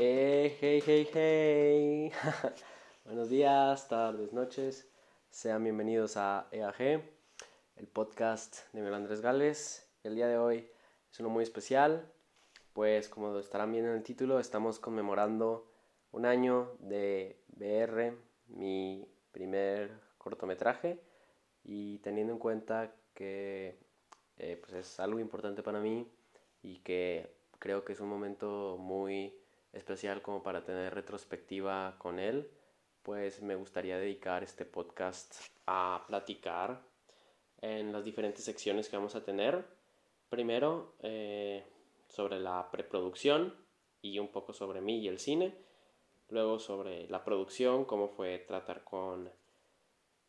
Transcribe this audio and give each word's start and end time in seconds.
Eh, 0.00 0.56
hey, 0.60 0.80
hey, 0.86 1.08
hey. 1.12 2.12
Buenos 3.04 3.30
días, 3.30 3.88
tardes, 3.88 4.32
noches. 4.32 4.88
Sean 5.28 5.64
bienvenidos 5.64 6.16
a 6.16 6.46
EAG, 6.52 7.02
el 7.74 7.88
podcast 7.88 8.72
de 8.72 8.78
Miguel 8.78 8.94
Andrés 8.94 9.20
Gales. 9.20 9.90
El 10.04 10.14
día 10.14 10.28
de 10.28 10.38
hoy 10.38 10.70
es 11.10 11.18
uno 11.18 11.30
muy 11.30 11.42
especial, 11.42 12.12
pues 12.74 13.08
como 13.08 13.36
estarán 13.40 13.72
viendo 13.72 13.90
en 13.90 13.96
el 13.96 14.04
título, 14.04 14.38
estamos 14.38 14.78
conmemorando 14.78 15.68
un 16.12 16.26
año 16.26 16.76
de 16.78 17.42
BR, 17.48 18.16
mi 18.46 19.04
primer 19.32 19.90
cortometraje, 20.16 21.02
y 21.64 21.98
teniendo 21.98 22.32
en 22.32 22.38
cuenta 22.38 22.94
que 23.14 23.80
eh, 24.36 24.60
pues 24.60 24.74
es 24.74 25.00
algo 25.00 25.18
importante 25.18 25.64
para 25.64 25.80
mí 25.80 26.08
y 26.62 26.76
que 26.84 27.34
creo 27.58 27.84
que 27.84 27.94
es 27.94 28.00
un 28.00 28.08
momento 28.08 28.76
muy 28.78 29.34
especial 29.78 30.22
como 30.22 30.42
para 30.42 30.64
tener 30.64 30.94
retrospectiva 30.94 31.96
con 31.98 32.18
él, 32.18 32.50
pues 33.02 33.40
me 33.40 33.54
gustaría 33.54 33.98
dedicar 33.98 34.42
este 34.42 34.64
podcast 34.64 35.34
a 35.66 36.04
platicar 36.06 36.82
en 37.60 37.92
las 37.92 38.04
diferentes 38.04 38.44
secciones 38.44 38.88
que 38.88 38.96
vamos 38.96 39.14
a 39.14 39.24
tener. 39.24 39.64
Primero, 40.28 40.94
eh, 41.00 41.64
sobre 42.08 42.38
la 42.38 42.70
preproducción 42.70 43.54
y 44.02 44.18
un 44.18 44.28
poco 44.28 44.52
sobre 44.52 44.80
mí 44.80 45.00
y 45.00 45.08
el 45.08 45.18
cine. 45.18 45.54
Luego 46.30 46.58
sobre 46.58 47.08
la 47.08 47.24
producción, 47.24 47.84
cómo 47.84 48.08
fue 48.08 48.38
tratar 48.40 48.84
con 48.84 49.30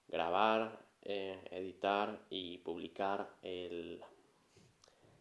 grabar, 0.08 0.80
eh, 1.02 1.40
editar 1.52 2.22
y 2.30 2.60
publicar 2.60 3.30
el 3.42 4.02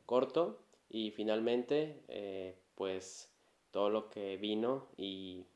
corto. 0.06 0.60
Y 0.88 1.10
finalmente, 1.10 2.02
eh, 2.08 2.56
pues 2.74 3.32
todo 3.70 3.90
lo 3.90 4.10
que 4.10 4.36
vino 4.36 4.88
y 4.96 5.46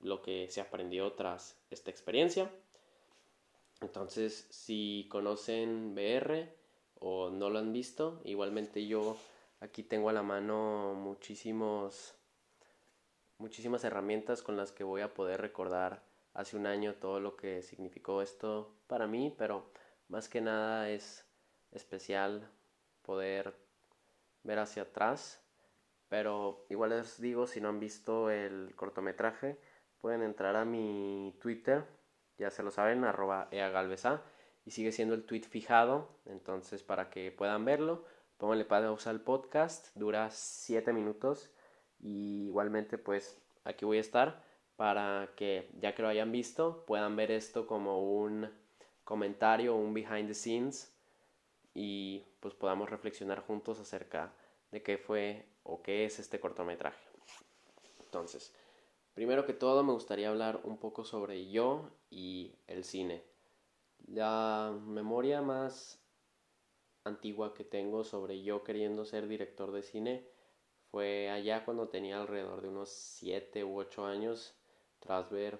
lo 0.00 0.22
que 0.22 0.48
se 0.50 0.60
aprendió 0.60 1.12
tras 1.12 1.56
esta 1.70 1.90
experiencia. 1.90 2.50
Entonces, 3.80 4.46
si 4.50 5.06
conocen 5.10 5.94
BR 5.94 6.54
o 7.00 7.30
no 7.30 7.50
lo 7.50 7.58
han 7.58 7.72
visto, 7.72 8.20
igualmente 8.24 8.86
yo 8.86 9.16
aquí 9.60 9.82
tengo 9.82 10.08
a 10.08 10.12
la 10.12 10.22
mano 10.22 10.94
muchísimos 10.94 12.14
muchísimas 13.38 13.84
herramientas 13.84 14.42
con 14.42 14.56
las 14.56 14.72
que 14.72 14.82
voy 14.82 15.00
a 15.00 15.14
poder 15.14 15.40
recordar 15.40 16.02
hace 16.34 16.56
un 16.56 16.66
año 16.66 16.94
todo 16.94 17.20
lo 17.20 17.36
que 17.36 17.62
significó 17.62 18.20
esto 18.20 18.74
para 18.88 19.06
mí, 19.06 19.32
pero 19.36 19.70
más 20.08 20.28
que 20.28 20.40
nada 20.40 20.90
es 20.90 21.24
especial 21.70 22.50
poder 23.02 23.54
ver 24.42 24.58
hacia 24.58 24.82
atrás 24.82 25.40
pero 26.08 26.66
igual 26.68 26.90
les 26.90 27.20
digo, 27.20 27.46
si 27.46 27.60
no 27.60 27.68
han 27.68 27.80
visto 27.80 28.30
el 28.30 28.74
cortometraje, 28.76 29.58
pueden 30.00 30.22
entrar 30.22 30.56
a 30.56 30.64
mi 30.64 31.36
Twitter, 31.40 31.84
ya 32.38 32.50
se 32.50 32.62
lo 32.62 32.70
saben, 32.70 33.04
arroba 33.04 33.48
eagalvesa, 33.50 34.22
y 34.64 34.70
sigue 34.70 34.92
siendo 34.92 35.14
el 35.14 35.24
tweet 35.24 35.42
fijado, 35.42 36.08
entonces 36.26 36.82
para 36.82 37.10
que 37.10 37.32
puedan 37.32 37.64
verlo, 37.64 38.04
pónganle 38.36 38.64
pausa 38.64 39.10
al 39.10 39.20
podcast, 39.20 39.88
dura 39.94 40.30
7 40.30 40.92
minutos, 40.92 41.50
y 42.00 42.46
igualmente 42.46 42.98
pues 42.98 43.40
aquí 43.64 43.84
voy 43.84 43.98
a 43.98 44.00
estar 44.02 44.42
para 44.76 45.30
que 45.36 45.68
ya 45.80 45.94
que 45.94 46.02
lo 46.02 46.08
hayan 46.08 46.30
visto 46.30 46.84
puedan 46.86 47.16
ver 47.16 47.32
esto 47.32 47.66
como 47.66 48.20
un 48.20 48.48
comentario, 49.04 49.74
un 49.74 49.92
behind 49.92 50.28
the 50.28 50.34
scenes 50.34 50.94
y 51.74 52.24
pues 52.40 52.54
podamos 52.54 52.88
reflexionar 52.88 53.40
juntos 53.40 53.80
acerca 53.80 54.32
de 54.70 54.82
qué 54.82 54.98
fue 54.98 55.46
o 55.68 55.82
qué 55.82 56.06
es 56.06 56.18
este 56.18 56.40
cortometraje. 56.40 57.06
Entonces, 58.00 58.54
primero 59.14 59.44
que 59.44 59.52
todo 59.52 59.84
me 59.84 59.92
gustaría 59.92 60.30
hablar 60.30 60.60
un 60.64 60.78
poco 60.78 61.04
sobre 61.04 61.50
yo 61.50 61.90
y 62.10 62.54
el 62.66 62.84
cine. 62.84 63.22
La 64.06 64.74
memoria 64.86 65.42
más 65.42 66.00
antigua 67.04 67.54
que 67.54 67.64
tengo 67.64 68.02
sobre 68.02 68.42
yo 68.42 68.64
queriendo 68.64 69.04
ser 69.04 69.28
director 69.28 69.70
de 69.72 69.82
cine 69.82 70.26
fue 70.90 71.28
allá 71.28 71.64
cuando 71.64 71.88
tenía 71.88 72.18
alrededor 72.20 72.62
de 72.62 72.68
unos 72.68 72.88
7 72.88 73.64
u 73.64 73.78
8 73.78 74.06
años 74.06 74.54
tras 75.00 75.30
ver 75.30 75.58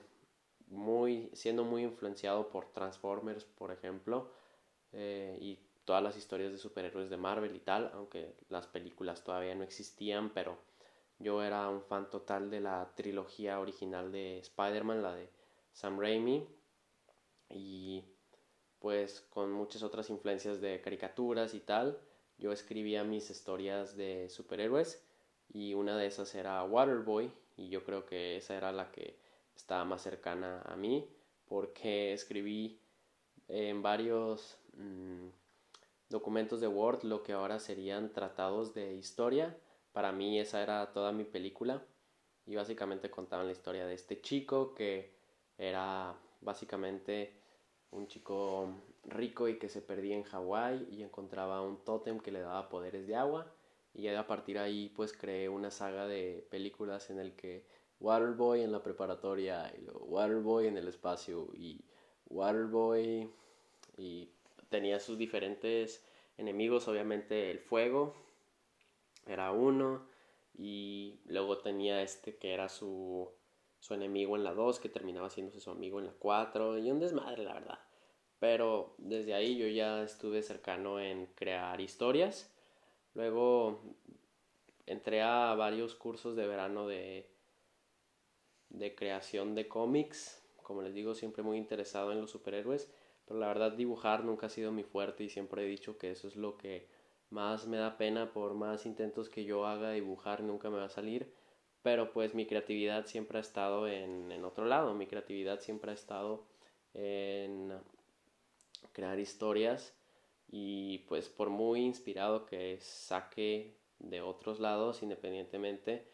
muy 0.66 1.30
siendo 1.34 1.64
muy 1.64 1.82
influenciado 1.82 2.48
por 2.48 2.72
Transformers 2.72 3.44
por 3.44 3.72
ejemplo 3.72 4.30
eh, 4.92 5.38
y 5.40 5.67
todas 5.88 6.02
las 6.02 6.18
historias 6.18 6.52
de 6.52 6.58
superhéroes 6.58 7.08
de 7.08 7.16
Marvel 7.16 7.56
y 7.56 7.60
tal, 7.60 7.90
aunque 7.94 8.36
las 8.50 8.66
películas 8.66 9.24
todavía 9.24 9.54
no 9.54 9.64
existían, 9.64 10.28
pero 10.34 10.58
yo 11.18 11.42
era 11.42 11.66
un 11.70 11.80
fan 11.80 12.10
total 12.10 12.50
de 12.50 12.60
la 12.60 12.92
trilogía 12.94 13.58
original 13.58 14.12
de 14.12 14.38
Spider-Man, 14.40 15.02
la 15.02 15.14
de 15.14 15.30
Sam 15.72 15.98
Raimi, 15.98 16.46
y 17.48 18.04
pues 18.80 19.22
con 19.30 19.50
muchas 19.50 19.82
otras 19.82 20.10
influencias 20.10 20.60
de 20.60 20.82
caricaturas 20.82 21.54
y 21.54 21.60
tal, 21.60 21.98
yo 22.36 22.52
escribía 22.52 23.02
mis 23.02 23.30
historias 23.30 23.96
de 23.96 24.28
superhéroes 24.28 25.02
y 25.48 25.72
una 25.72 25.96
de 25.96 26.04
esas 26.04 26.34
era 26.34 26.62
Waterboy 26.64 27.32
y 27.56 27.70
yo 27.70 27.82
creo 27.82 28.04
que 28.04 28.36
esa 28.36 28.54
era 28.54 28.72
la 28.72 28.92
que 28.92 29.18
estaba 29.56 29.86
más 29.86 30.02
cercana 30.02 30.60
a 30.66 30.76
mí 30.76 31.08
porque 31.46 32.12
escribí 32.12 32.78
en 33.48 33.80
varios 33.80 34.58
mm, 34.74 35.28
documentos 36.08 36.60
de 36.60 36.68
Word, 36.68 37.04
lo 37.04 37.22
que 37.22 37.32
ahora 37.32 37.58
serían 37.58 38.12
tratados 38.12 38.74
de 38.74 38.94
historia. 38.94 39.58
Para 39.92 40.12
mí 40.12 40.38
esa 40.38 40.62
era 40.62 40.92
toda 40.92 41.12
mi 41.12 41.24
película 41.24 41.82
y 42.46 42.56
básicamente 42.56 43.10
contaban 43.10 43.46
la 43.46 43.52
historia 43.52 43.86
de 43.86 43.94
este 43.94 44.20
chico 44.20 44.74
que 44.74 45.12
era 45.58 46.14
básicamente 46.40 47.34
un 47.90 48.06
chico 48.06 48.68
rico 49.04 49.48
y 49.48 49.58
que 49.58 49.68
se 49.68 49.82
perdía 49.82 50.16
en 50.16 50.22
Hawái 50.22 50.88
y 50.90 51.02
encontraba 51.02 51.62
un 51.62 51.84
tótem 51.84 52.20
que 52.20 52.30
le 52.30 52.40
daba 52.40 52.68
poderes 52.68 53.06
de 53.06 53.16
agua 53.16 53.52
y 53.94 54.08
a 54.08 54.26
partir 54.26 54.56
de 54.56 54.62
ahí 54.62 54.88
pues 54.94 55.12
creé 55.12 55.48
una 55.48 55.70
saga 55.70 56.06
de 56.06 56.46
películas 56.50 57.10
en 57.10 57.18
el 57.18 57.34
que 57.34 57.66
Waterboy 58.00 58.62
en 58.62 58.72
la 58.72 58.82
preparatoria 58.82 59.72
y 59.76 59.88
Waterboy 59.90 60.66
en 60.66 60.76
el 60.76 60.88
espacio 60.88 61.48
y 61.54 61.84
Waterboy 62.26 63.30
y 63.96 64.30
tenía 64.68 65.00
sus 65.00 65.18
diferentes 65.18 66.04
enemigos, 66.36 66.88
obviamente 66.88 67.50
el 67.50 67.58
fuego 67.58 68.14
era 69.26 69.52
uno 69.52 70.06
y 70.54 71.20
luego 71.26 71.58
tenía 71.58 72.02
este 72.02 72.36
que 72.36 72.52
era 72.52 72.68
su, 72.68 73.30
su 73.78 73.94
enemigo 73.94 74.36
en 74.36 74.44
la 74.44 74.54
2 74.54 74.80
que 74.80 74.88
terminaba 74.88 75.30
siendo 75.30 75.58
su 75.60 75.70
amigo 75.70 75.98
en 75.98 76.06
la 76.06 76.12
4 76.12 76.78
y 76.78 76.90
un 76.90 77.00
desmadre 77.00 77.44
la 77.44 77.54
verdad. 77.54 77.78
Pero 78.38 78.94
desde 78.98 79.34
ahí 79.34 79.56
yo 79.56 79.66
ya 79.66 80.02
estuve 80.02 80.42
cercano 80.42 81.00
en 81.00 81.26
crear 81.34 81.80
historias. 81.80 82.54
Luego 83.14 83.80
entré 84.86 85.22
a 85.22 85.54
varios 85.54 85.94
cursos 85.94 86.36
de 86.36 86.46
verano 86.46 86.86
de, 86.86 87.28
de 88.70 88.94
creación 88.94 89.54
de 89.54 89.66
cómics. 89.66 90.40
Como 90.62 90.82
les 90.82 90.94
digo, 90.94 91.14
siempre 91.14 91.42
muy 91.42 91.58
interesado 91.58 92.12
en 92.12 92.20
los 92.20 92.30
superhéroes. 92.30 92.88
Pero 93.28 93.40
la 93.40 93.48
verdad 93.48 93.72
dibujar 93.72 94.24
nunca 94.24 94.46
ha 94.46 94.50
sido 94.50 94.72
mi 94.72 94.84
fuerte 94.84 95.24
y 95.24 95.28
siempre 95.28 95.62
he 95.62 95.68
dicho 95.68 95.98
que 95.98 96.10
eso 96.10 96.28
es 96.28 96.36
lo 96.36 96.56
que 96.56 96.88
más 97.28 97.66
me 97.66 97.76
da 97.76 97.98
pena. 97.98 98.32
Por 98.32 98.54
más 98.54 98.86
intentos 98.86 99.28
que 99.28 99.44
yo 99.44 99.66
haga 99.66 99.90
dibujar 99.90 100.42
nunca 100.42 100.70
me 100.70 100.78
va 100.78 100.86
a 100.86 100.90
salir. 100.90 101.30
Pero 101.82 102.10
pues 102.10 102.34
mi 102.34 102.46
creatividad 102.46 103.04
siempre 103.04 103.36
ha 103.36 103.42
estado 103.42 103.86
en, 103.86 104.32
en 104.32 104.44
otro 104.44 104.64
lado, 104.64 104.94
mi 104.94 105.06
creatividad 105.06 105.60
siempre 105.60 105.90
ha 105.90 105.94
estado 105.94 106.46
en 106.94 107.72
crear 108.92 109.18
historias. 109.20 109.94
Y 110.50 111.00
pues 111.00 111.28
por 111.28 111.50
muy 111.50 111.82
inspirado 111.82 112.46
que 112.46 112.78
saque 112.80 113.76
de 113.98 114.22
otros 114.22 114.60
lados 114.60 115.02
independientemente 115.02 116.06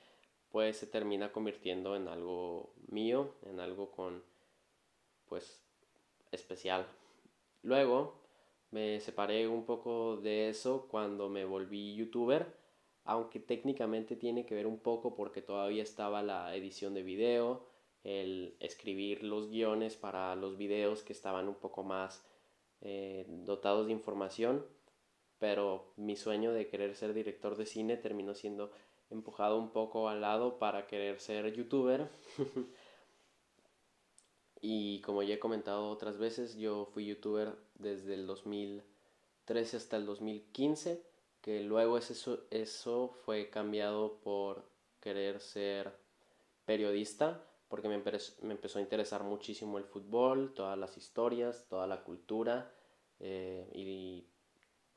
pues 0.51 0.77
se 0.79 0.87
termina 0.87 1.33
convirtiendo 1.33 1.97
en 1.97 2.09
algo 2.09 2.73
mío, 2.89 3.35
en 3.45 3.61
algo 3.61 3.91
con 3.91 4.23
pues 5.29 5.65
especial 6.31 6.87
Luego 7.65 8.21
me 8.71 9.01
separé 9.01 9.49
un 9.49 9.65
poco 9.65 10.19
de 10.19 10.51
eso 10.51 10.87
cuando 10.87 11.31
me 11.31 11.47
volví 11.47 11.95
youtuber, 11.95 12.55
aunque 13.05 13.41
técnicamente 13.41 14.17
tiene 14.17 14.45
que 14.45 14.55
ver 14.55 14.67
un 14.67 14.79
poco 14.79 15.15
porque 15.15 15.41
todavía 15.41 15.83
estaba 15.83 16.23
la 16.23 16.55
edición 16.55 16.93
de 16.93 17.03
video, 17.03 17.67
el 18.03 18.59
escribir 18.61 19.25
los 19.25 19.49
guiones 19.49 19.97
para 19.97 20.37
los 20.37 20.59
videos 20.59 21.03
que 21.03 21.15
estaban 21.15 21.49
un 21.49 21.55
poco 21.55 21.83
más 21.83 22.27
eh, 22.83 23.25
dotados 23.29 23.87
de 23.87 23.93
información, 23.93 24.67
pero 25.39 25.95
mi 25.97 26.17
sueño 26.17 26.53
de 26.53 26.69
querer 26.69 26.95
ser 26.97 27.15
director 27.15 27.57
de 27.57 27.65
cine 27.65 27.97
terminó 27.97 28.35
siendo 28.35 28.73
empujado 29.09 29.59
un 29.59 29.71
poco 29.71 30.11
al 30.11 30.21
lado 30.21 30.59
para 30.59 30.87
querer 30.87 31.19
ser 31.19 31.51
youtuber. 31.55 32.11
Y 34.67 35.03
como 35.03 35.23
ya 35.23 35.35
he 35.35 35.39
comentado 35.39 35.91
otras 35.91 36.17
veces, 36.17 36.57
yo 36.57 36.87
fui 36.87 37.05
youtuber 37.05 37.55
desde 37.75 38.15
el 38.15 38.27
2013 38.27 39.77
hasta 39.77 39.99
el 39.99 40.07
2015, 40.07 41.05
que 41.43 41.61
luego 41.61 41.99
eso, 41.99 42.47
eso 42.51 43.11
fue 43.27 43.51
cambiado 43.51 44.21
por 44.23 44.65
querer 45.01 45.41
ser 45.41 45.93
periodista 46.65 47.45
porque 47.69 47.89
me, 47.89 47.97
empezó 47.97 48.79
a 48.79 48.81
interesar 48.81 49.23
muchísimo 49.23 49.77
el 49.77 49.85
fútbol, 49.85 50.55
todas 50.55 50.79
las 50.79 50.97
historias, 50.97 51.67
toda 51.69 51.87
la 51.87 52.03
cultura 52.03 52.73
eh, 53.21 53.69
y 53.75 54.27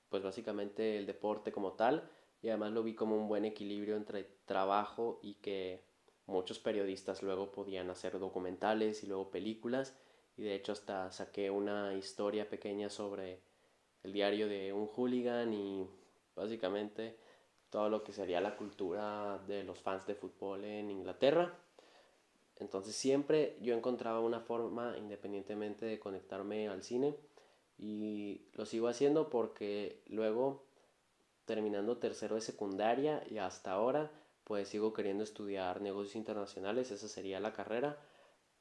pues 0.07 0.23
básicamente 0.23 0.97
el 0.97 1.05
deporte 1.05 1.51
como 1.51 1.73
tal 1.73 2.09
y 2.41 2.47
además 2.47 2.71
lo 2.71 2.83
vi 2.83 2.95
como 2.95 3.17
un 3.17 3.27
buen 3.27 3.43
equilibrio 3.43 3.97
entre 3.97 4.23
trabajo 4.45 5.19
y 5.21 5.33
que 5.41 5.86
muchos 6.27 6.59
periodistas 6.59 7.24
luego 7.24 7.51
podían 7.51 7.89
hacer 7.89 8.19
documentales 8.19 9.03
y 9.03 9.07
luego 9.07 9.31
películas 9.31 9.95
y 10.38 10.44
de 10.44 10.56
hecho 10.56 10.74
hasta 10.74 11.12
saqué 11.12 11.50
una 11.50 11.95
historia 11.95 12.50
pequeña 12.50 12.89
sobre 12.89 13.41
el 14.03 14.13
diario 14.13 14.47
de 14.47 14.71
un 14.71 14.88
hooligan 14.88 15.53
y 15.53 15.89
básicamente 16.35 17.18
todo 17.69 17.89
lo 17.89 18.03
que 18.03 18.13
sería 18.13 18.39
la 18.39 18.56
cultura 18.56 19.39
de 19.47 19.63
los 19.63 19.79
fans 19.79 20.06
de 20.06 20.15
fútbol 20.15 20.63
en 20.63 20.89
Inglaterra. 20.91 21.57
Entonces 22.57 22.95
siempre 22.95 23.57
yo 23.62 23.75
encontraba 23.75 24.19
una 24.19 24.39
forma 24.39 24.95
independientemente 24.97 25.85
de 25.85 26.00
conectarme 26.00 26.68
al 26.68 26.83
cine 26.83 27.15
y 27.77 28.41
lo 28.53 28.65
sigo 28.65 28.88
haciendo 28.88 29.30
porque 29.30 30.01
luego 30.07 30.65
terminando 31.45 31.97
tercero 31.97 32.35
de 32.35 32.41
secundaria 32.41 33.23
y 33.30 33.38
hasta 33.38 33.71
ahora 33.71 34.12
pues 34.47 34.69
sigo 34.69 34.94
queriendo 34.94 35.25
estudiar 35.25 35.81
negocios 35.81 36.15
internacionales, 36.15 36.89
esa 36.91 37.09
sería 37.09 37.41
la 37.41 37.51
carrera, 37.51 37.97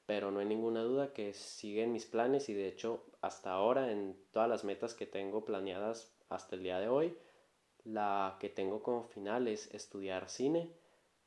pero 0.05 0.33
no 0.33 0.41
hay 0.41 0.47
ninguna 0.47 0.83
duda 0.83 1.13
que 1.13 1.33
siguen 1.33 1.93
mis 1.93 2.07
planes 2.07 2.49
y 2.49 2.55
de 2.55 2.67
hecho 2.67 3.05
hasta 3.21 3.53
ahora 3.53 3.93
en 3.93 4.21
todas 4.33 4.49
las 4.49 4.65
metas 4.65 4.95
que 4.95 5.07
tengo 5.07 5.45
planeadas 5.45 6.13
hasta 6.29 6.57
el 6.57 6.65
día 6.65 6.81
de 6.81 6.89
hoy, 6.89 7.17
la 7.85 8.37
que 8.41 8.49
tengo 8.49 8.83
como 8.83 9.05
final 9.05 9.47
es 9.47 9.73
estudiar 9.73 10.29
cine 10.29 10.73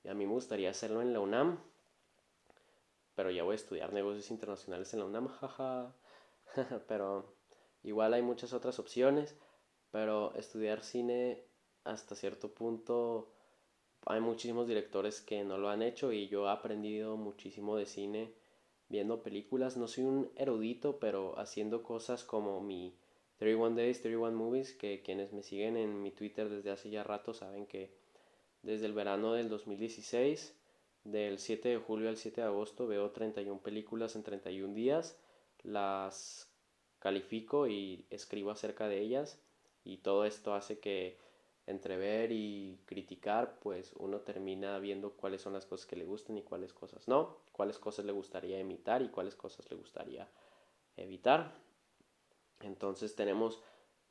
y 0.04 0.10
a 0.10 0.14
mí 0.14 0.26
me 0.26 0.34
gustaría 0.34 0.72
hacerlo 0.72 1.02
en 1.02 1.14
la 1.14 1.22
UNAM, 1.22 1.64
pero 3.16 3.32
ya 3.32 3.44
voy 3.44 3.54
a 3.54 3.56
estudiar 3.56 3.94
negocios 3.94 4.30
internacionales 4.30 4.94
en 4.94 5.00
la 5.00 5.06
UNAM, 5.06 5.28
jaja, 5.40 5.96
pero 6.90 7.34
igual 7.84 8.14
hay 8.14 8.24
muchas 8.24 8.52
otras 8.52 8.78
opciones, 8.78 9.38
pero 9.90 10.36
estudiar 10.36 10.84
cine 10.84 11.46
hasta 11.86 12.14
cierto 12.14 12.54
punto 12.54 13.32
hay 14.10 14.22
muchísimos 14.22 14.68
directores 14.68 15.22
que 15.22 15.44
no 15.44 15.60
lo 15.60 15.70
han 15.70 15.84
hecho 15.84 16.12
y 16.12 16.28
yo 16.28 16.48
he 16.48 16.50
aprendido 16.50 17.16
muchísimo 17.16 17.78
de 17.78 17.86
cine 17.86 18.34
viendo 18.90 19.22
películas. 19.22 19.78
No 19.78 19.88
soy 19.88 20.06
un 20.06 20.32
erudito, 20.36 20.98
pero 21.00 21.38
haciendo 21.38 21.84
cosas 21.84 22.24
como 22.24 22.60
mi 22.60 22.96
31 23.38 23.76
Days, 23.76 24.02
31 24.02 24.36
Movies, 24.36 24.74
que 24.74 25.04
quienes 25.04 25.32
me 25.32 25.44
siguen 25.44 25.78
en 25.78 26.02
mi 26.02 26.10
Twitter 26.10 26.50
desde 26.50 26.72
hace 26.72 26.90
ya 26.90 27.04
rato 27.04 27.36
saben 27.36 27.68
que 27.68 27.94
desde 28.64 28.88
el 28.88 28.94
verano 28.94 29.34
del 29.34 29.48
2016, 29.48 30.56
del 31.04 31.38
7 31.38 31.70
de 31.70 31.78
julio 31.78 32.10
al 32.10 32.18
7 32.18 32.42
de 32.42 32.48
agosto, 32.48 32.88
veo 32.88 33.12
31 33.12 33.62
películas 33.62 34.16
en 34.16 34.24
31 34.24 34.74
días, 34.74 35.20
las 35.62 36.52
califico 36.98 37.68
y 37.68 38.08
escribo 38.10 38.50
acerca 38.50 38.88
de 38.88 39.02
ellas 39.02 39.40
y 39.84 39.98
todo 39.98 40.26
esto 40.26 40.56
hace 40.56 40.80
que 40.80 41.29
entre 41.70 41.98
ver 41.98 42.32
y 42.32 42.80
criticar, 42.86 43.60
pues 43.60 43.94
uno 44.00 44.22
termina 44.22 44.80
viendo 44.80 45.12
cuáles 45.12 45.42
son 45.42 45.54
las 45.54 45.68
cosas 45.68 45.86
que 45.86 45.96
le 45.96 46.04
gustan 46.04 46.36
y 46.40 46.42
cuáles 46.42 46.74
cosas 46.74 47.08
no, 47.08 47.38
cuáles 47.52 47.78
cosas 47.78 48.06
le 48.06 48.12
gustaría 48.12 48.60
imitar 48.60 49.04
y 49.04 49.10
cuáles 49.10 49.36
cosas 49.36 49.70
le 49.70 49.78
gustaría 49.78 50.28
evitar. 50.98 51.54
Entonces 52.62 53.16
tenemos 53.16 53.62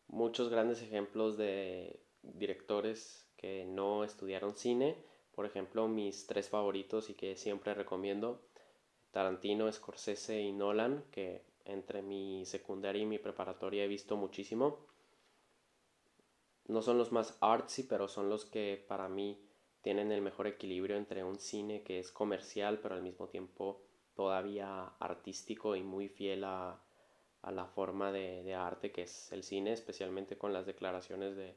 muchos 0.07 0.51
grandes 0.51 0.83
ejemplos 0.83 1.37
de 1.37 1.99
directores 2.23 3.27
que 3.37 3.65
no 3.65 4.05
estudiaron 4.05 4.55
cine. 4.55 4.97
Por 5.33 5.45
ejemplo, 5.45 5.89
mis 5.89 6.29
tres 6.29 6.49
favoritos 6.49 7.11
y 7.11 7.15
que 7.15 7.37
siempre 7.37 7.75
recomiendo, 7.75 8.41
Tarantino, 9.11 9.71
Scorsese 9.73 10.41
y 10.41 10.53
Nolan, 10.53 11.05
que 11.11 11.43
entre 11.65 12.03
mi 12.03 12.47
secundaria 12.47 13.03
y 13.03 13.07
mi 13.07 13.19
preparatoria 13.19 13.85
he 13.85 13.89
visto 13.89 14.17
muchísimo 14.17 14.87
no 16.69 16.83
son 16.83 16.99
los 16.99 17.13
más 17.13 17.37
artsy, 17.41 17.83
pero 17.83 18.09
son 18.09 18.29
los 18.29 18.45
que 18.45 18.85
para 18.87 19.09
mí 19.09 19.43
tienen 19.81 20.13
el 20.13 20.23
mejor 20.23 20.47
equilibrio 20.47 20.97
entre 20.97 21.25
un 21.25 21.39
cine 21.39 21.83
que 21.83 21.99
es 21.99 22.13
comercial, 22.13 22.79
pero 22.81 22.95
al 22.95 23.03
mismo 23.03 23.29
tiempo 23.29 23.83
todavía 24.15 24.85
artístico 24.99 25.77
y 25.77 25.83
muy 25.83 26.09
fiel 26.09 26.45
a, 26.45 26.83
la 27.51 27.67
forma 27.67 28.13
de, 28.13 28.55
arte 28.55 28.93
que 28.93 29.03
es 29.03 29.33
el 29.33 29.43
cine, 29.43 29.73
especialmente 29.73 30.37
con 30.37 30.53
las 30.53 30.67
declaraciones 30.67 31.37
de 31.37 31.57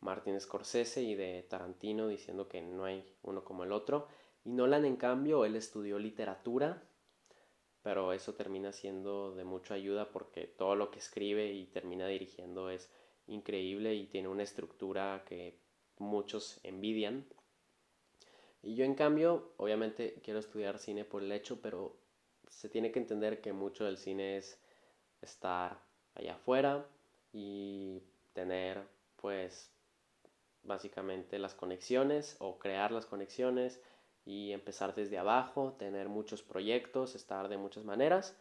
Martin 0.00 0.40
Scorsese 0.40 1.02
y 1.02 1.14
de 1.14 1.42
Tarantino 1.42 2.08
diciendo 2.08 2.48
que 2.48 2.62
no 2.62 2.84
hay 2.84 3.04
uno 3.22 3.44
como 3.44 3.64
el 3.64 3.72
otro. 3.72 4.08
Y 4.44 4.50
Nolan, 4.50 4.84
en 4.84 4.96
cambio, 4.96 5.44
él 5.44 5.56
estudió 5.56 5.98
literatura, 5.98 6.82
pero 7.82 8.12
eso 8.12 8.34
termina 8.34 8.72
siendo 8.72 9.34
de 9.34 9.44
mucha 9.44 9.74
ayuda 9.74 10.10
porque 10.10 10.46
todo 10.46 10.76
lo 10.76 10.90
que 10.90 11.00
escribe 11.00 11.52
y 11.52 11.66
termina 11.66 12.06
dirigiendo 12.06 12.70
es 12.70 12.90
increíble 13.46 13.94
y 13.94 14.06
tiene 14.06 14.26
una 14.26 14.42
estructura 14.42 15.22
que 15.24 15.56
muchos 15.98 16.58
envidian. 16.64 17.24
Y 18.60 18.74
yo 18.74 18.84
en 18.84 18.96
cambio, 18.96 19.52
obviamente 19.56 20.20
quiero 20.24 20.40
estudiar 20.40 20.78
cine 20.78 21.04
por 21.04 21.22
el 21.22 21.30
hecho, 21.30 21.60
pero 21.62 21.96
se 22.48 22.68
tiene 22.68 22.90
que 22.90 22.98
entender 22.98 23.40
que 23.40 23.52
mucho 23.52 23.84
del 23.84 23.98
cine 23.98 24.36
es 24.36 24.58
estar 25.22 25.80
allá 26.14 26.34
afuera 26.34 26.88
y 27.32 28.02
tener 28.32 28.82
pues 29.16 29.70
básicamente 30.64 31.38
las 31.38 31.54
conexiones 31.54 32.36
o 32.40 32.58
crear 32.58 32.90
las 32.90 33.06
conexiones 33.06 33.80
y 34.24 34.50
empezar 34.50 34.96
desde 34.96 35.18
abajo, 35.18 35.76
tener 35.78 36.08
muchos 36.08 36.42
proyectos, 36.42 37.14
estar 37.14 37.48
de 37.48 37.58
muchas 37.58 37.84
maneras. 37.84 38.36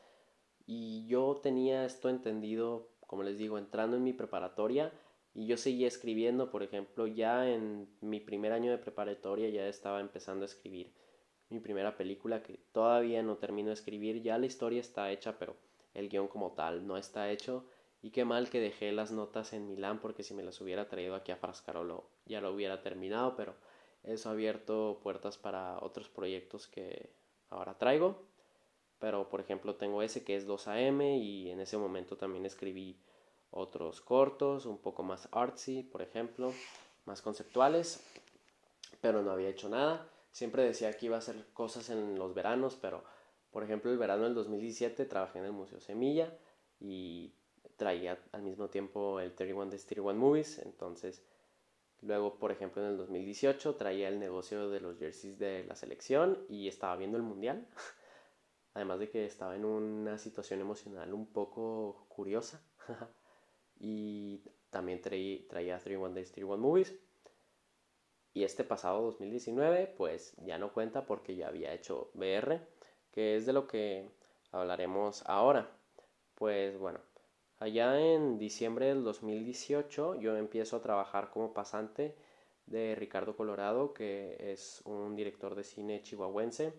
Y 0.65 1.05
yo 1.05 1.39
tenía 1.43 1.85
esto 1.85 2.09
entendido 2.09 2.89
como 3.07 3.23
les 3.23 3.37
digo, 3.37 3.57
entrando 3.57 3.97
en 3.97 4.03
mi 4.03 4.13
preparatoria 4.13 4.91
y 5.33 5.47
yo 5.47 5.57
seguía 5.57 5.87
escribiendo, 5.87 6.49
por 6.49 6.63
ejemplo, 6.63 7.07
ya 7.07 7.49
en 7.49 7.89
mi 8.01 8.19
primer 8.19 8.51
año 8.51 8.71
de 8.71 8.77
preparatoria 8.77 9.49
ya 9.49 9.67
estaba 9.67 9.99
empezando 9.99 10.43
a 10.43 10.47
escribir 10.47 10.93
mi 11.49 11.59
primera 11.59 11.95
película 11.95 12.41
que 12.41 12.59
todavía 12.71 13.21
no 13.21 13.37
termino 13.37 13.67
de 13.67 13.75
escribir, 13.75 14.21
ya 14.21 14.37
la 14.37 14.45
historia 14.45 14.79
está 14.79 15.11
hecha, 15.11 15.37
pero 15.37 15.55
el 15.93 16.09
guion 16.09 16.27
como 16.27 16.53
tal 16.53 16.87
no 16.87 16.97
está 16.97 17.29
hecho. 17.31 17.65
Y 18.01 18.11
qué 18.11 18.23
mal 18.23 18.49
que 18.49 18.59
dejé 18.59 18.91
las 18.91 19.11
notas 19.11 19.53
en 19.53 19.67
Milán 19.67 19.99
porque 19.99 20.23
si 20.23 20.33
me 20.33 20.43
las 20.43 20.61
hubiera 20.61 20.87
traído 20.87 21.15
aquí 21.15 21.31
a 21.31 21.37
Frascarolo 21.37 22.09
ya 22.25 22.39
lo 22.39 22.53
hubiera 22.53 22.81
terminado, 22.81 23.35
pero 23.35 23.55
eso 24.03 24.29
ha 24.29 24.33
abierto 24.33 24.99
puertas 25.01 25.37
para 25.37 25.79
otros 25.79 26.09
proyectos 26.09 26.67
que 26.67 27.09
ahora 27.49 27.77
traigo. 27.77 28.27
Pero 28.99 29.29
por 29.29 29.41
ejemplo 29.41 29.75
tengo 29.75 30.01
ese 30.01 30.23
que 30.23 30.35
es 30.35 30.47
2AM 30.47 31.19
y 31.19 31.49
en 31.49 31.59
ese 31.59 31.77
momento 31.77 32.17
también 32.17 32.45
escribí 32.45 32.97
otros 33.51 34.01
cortos, 34.01 34.65
un 34.65 34.77
poco 34.77 35.03
más 35.03 35.29
artsy, 35.31 35.83
por 35.83 36.01
ejemplo, 36.01 36.53
más 37.05 37.21
conceptuales, 37.21 38.03
pero 39.01 39.21
no 39.21 39.31
había 39.31 39.49
hecho 39.49 39.69
nada. 39.69 40.09
Siempre 40.31 40.63
decía 40.63 40.95
que 40.97 41.05
iba 41.05 41.15
a 41.15 41.19
hacer 41.19 41.47
cosas 41.53 41.89
en 41.89 42.19
los 42.19 42.33
veranos, 42.33 42.77
pero 42.81 43.03
por 43.51 43.63
ejemplo 43.63 43.91
el 43.91 43.97
verano 43.97 44.23
del 44.25 44.35
2017 44.35 45.05
trabajé 45.05 45.39
en 45.39 45.45
el 45.45 45.53
Museo 45.53 45.79
Semilla 45.79 46.37
y 46.79 47.33
traía 47.77 48.19
al 48.31 48.41
mismo 48.41 48.69
tiempo 48.69 49.19
el 49.19 49.33
31 49.33 49.71
de 49.71 49.77
31 49.77 50.19
Movies, 50.19 50.59
entonces 50.59 51.23
luego 52.01 52.37
por 52.37 52.51
ejemplo 52.51 52.83
en 52.83 52.89
el 52.89 52.97
2018 52.97 53.75
traía 53.75 54.09
el 54.09 54.19
negocio 54.19 54.69
de 54.69 54.81
los 54.81 54.97
jerseys 54.97 55.39
de 55.39 55.63
la 55.63 55.75
selección 55.75 56.45
y 56.49 56.67
estaba 56.67 56.95
viendo 56.97 57.17
el 57.17 57.23
mundial. 57.23 57.67
Además 58.75 58.99
de 58.99 59.09
que 59.09 59.25
estaba 59.25 59.55
en 59.55 59.63
una 59.63 60.17
situación 60.17 60.59
emocional 60.59 61.13
un 61.13 61.27
poco 61.27 62.05
curiosa. 62.09 62.61
y 63.79 64.43
también 64.69 65.01
traía, 65.01 65.47
traía 65.47 65.79
31 65.79 66.13
Days, 66.13 66.33
31 66.33 66.61
Movies. 66.61 66.93
Y 68.33 68.43
este 68.43 68.65
pasado 68.65 69.01
2019, 69.03 69.93
pues 69.97 70.35
ya 70.45 70.57
no 70.57 70.73
cuenta 70.73 71.05
porque 71.05 71.37
ya 71.37 71.47
había 71.47 71.73
hecho 71.73 72.11
BR, 72.15 72.67
que 73.13 73.37
es 73.37 73.45
de 73.45 73.53
lo 73.53 73.65
que 73.65 74.09
hablaremos 74.51 75.23
ahora. 75.25 75.71
Pues 76.35 76.77
bueno, 76.77 76.99
allá 77.59 77.97
en 77.97 78.37
diciembre 78.37 78.87
del 78.87 79.05
2018 79.05 80.15
yo 80.15 80.35
empiezo 80.35 80.75
a 80.75 80.81
trabajar 80.81 81.29
como 81.29 81.53
pasante 81.53 82.13
de 82.65 82.93
Ricardo 82.95 83.37
Colorado, 83.37 83.93
que 83.93 84.35
es 84.37 84.81
un 84.83 85.15
director 85.15 85.55
de 85.55 85.63
cine 85.63 86.03
chihuahuense 86.03 86.73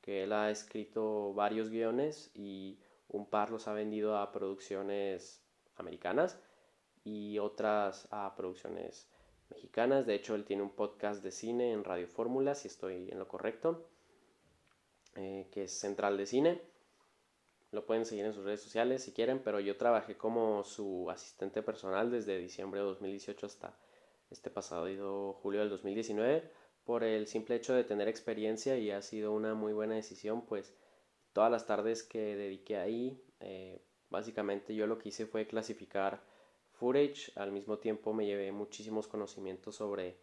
que 0.00 0.24
él 0.24 0.32
ha 0.32 0.50
escrito 0.50 1.34
varios 1.34 1.70
guiones 1.70 2.30
y 2.34 2.78
un 3.08 3.26
par 3.26 3.50
los 3.50 3.68
ha 3.68 3.72
vendido 3.72 4.16
a 4.16 4.32
producciones 4.32 5.42
americanas 5.76 6.38
y 7.04 7.38
otras 7.38 8.08
a 8.10 8.34
producciones 8.36 9.08
mexicanas. 9.50 10.06
De 10.06 10.14
hecho, 10.14 10.34
él 10.34 10.44
tiene 10.44 10.62
un 10.62 10.70
podcast 10.70 11.22
de 11.22 11.30
cine 11.30 11.72
en 11.72 11.84
Radio 11.84 12.06
Fórmula, 12.08 12.54
si 12.54 12.68
estoy 12.68 13.10
en 13.10 13.18
lo 13.18 13.28
correcto, 13.28 13.88
eh, 15.16 15.48
que 15.50 15.64
es 15.64 15.72
Central 15.78 16.16
de 16.16 16.26
Cine. 16.26 16.62
Lo 17.72 17.86
pueden 17.86 18.04
seguir 18.04 18.24
en 18.24 18.32
sus 18.32 18.44
redes 18.44 18.62
sociales 18.62 19.04
si 19.04 19.12
quieren, 19.12 19.40
pero 19.42 19.60
yo 19.60 19.76
trabajé 19.76 20.16
como 20.16 20.64
su 20.64 21.08
asistente 21.10 21.62
personal 21.62 22.10
desde 22.10 22.38
diciembre 22.38 22.80
de 22.80 22.86
2018 22.86 23.46
hasta 23.46 23.76
este 24.30 24.50
pasado 24.50 25.32
julio 25.34 25.60
del 25.60 25.70
2019 25.70 26.59
por 26.90 27.04
el 27.04 27.28
simple 27.28 27.54
hecho 27.54 27.72
de 27.72 27.84
tener 27.84 28.08
experiencia 28.08 28.76
y 28.76 28.90
ha 28.90 29.00
sido 29.00 29.30
una 29.30 29.54
muy 29.54 29.72
buena 29.72 29.94
decisión, 29.94 30.44
pues 30.44 30.74
todas 31.32 31.48
las 31.48 31.64
tardes 31.64 32.02
que 32.02 32.34
dediqué 32.34 32.78
ahí, 32.78 33.22
eh, 33.38 33.80
básicamente 34.08 34.74
yo 34.74 34.88
lo 34.88 34.98
que 34.98 35.10
hice 35.10 35.24
fue 35.24 35.46
clasificar 35.46 36.20
footage, 36.72 37.30
al 37.36 37.52
mismo 37.52 37.78
tiempo 37.78 38.12
me 38.12 38.26
llevé 38.26 38.50
muchísimos 38.50 39.06
conocimientos 39.06 39.76
sobre 39.76 40.18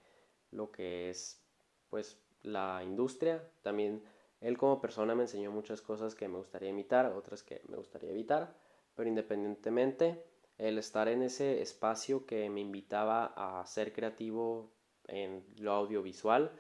lo 0.52 0.70
que 0.70 1.10
es 1.10 1.42
pues 1.90 2.20
la 2.42 2.84
industria, 2.84 3.50
también 3.62 4.04
él 4.42 4.58
como 4.58 4.82
persona 4.82 5.16
me 5.16 5.24
enseñó 5.24 5.54
muchas 5.54 5.82
cosas 5.82 6.16
que 6.16 6.28
me 6.28 6.38
gustaría 6.38 6.68
imitar, 6.68 7.06
otras 7.14 7.44
que 7.44 7.62
me 7.70 7.78
gustaría 7.78 8.10
evitar, 8.10 8.54
pero 8.94 9.08
independientemente, 9.08 10.22
el 10.58 10.78
estar 10.80 11.08
en 11.08 11.24
ese 11.24 11.62
espacio 11.62 12.26
que 12.26 12.50
me 12.50 12.60
invitaba 12.60 13.28
a 13.38 13.66
ser 13.66 13.94
creativo 13.94 14.76
en 15.08 15.46
lo 15.58 15.74
audiovisual, 15.74 16.52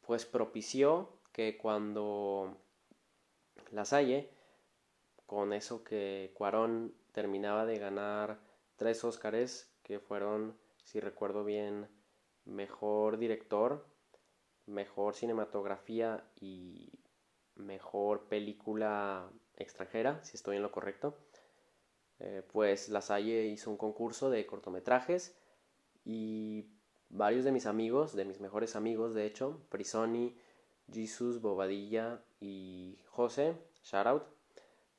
pues 0.00 0.26
propició 0.26 1.18
que 1.32 1.58
cuando 1.58 2.56
La 3.70 3.84
Salle, 3.84 4.30
con 5.26 5.52
eso 5.52 5.84
que 5.84 6.32
Cuarón 6.34 6.94
terminaba 7.12 7.66
de 7.66 7.78
ganar 7.78 8.40
tres 8.76 9.04
Óscares, 9.04 9.72
que 9.82 10.00
fueron, 10.00 10.56
si 10.84 11.00
recuerdo 11.00 11.44
bien, 11.44 11.88
mejor 12.44 13.18
director, 13.18 13.86
mejor 14.66 15.14
cinematografía 15.14 16.24
y 16.40 16.90
mejor 17.56 18.28
película 18.28 19.30
extranjera, 19.56 20.22
si 20.24 20.36
estoy 20.36 20.56
en 20.56 20.62
lo 20.62 20.72
correcto. 20.72 21.16
Eh, 22.20 22.42
pues 22.52 22.88
La 22.88 23.00
Salle 23.00 23.46
hizo 23.46 23.70
un 23.70 23.76
concurso 23.76 24.30
de 24.30 24.46
cortometrajes 24.46 25.36
y 26.04 26.66
varios 27.10 27.44
de 27.44 27.52
mis 27.52 27.66
amigos, 27.66 28.14
de 28.14 28.24
mis 28.24 28.40
mejores 28.40 28.76
amigos 28.76 29.14
de 29.14 29.26
hecho, 29.26 29.60
Prisoni, 29.68 30.36
Jesus, 30.92 31.40
Bobadilla 31.40 32.22
y 32.40 32.98
José, 33.08 33.54
shoutout, 33.82 34.24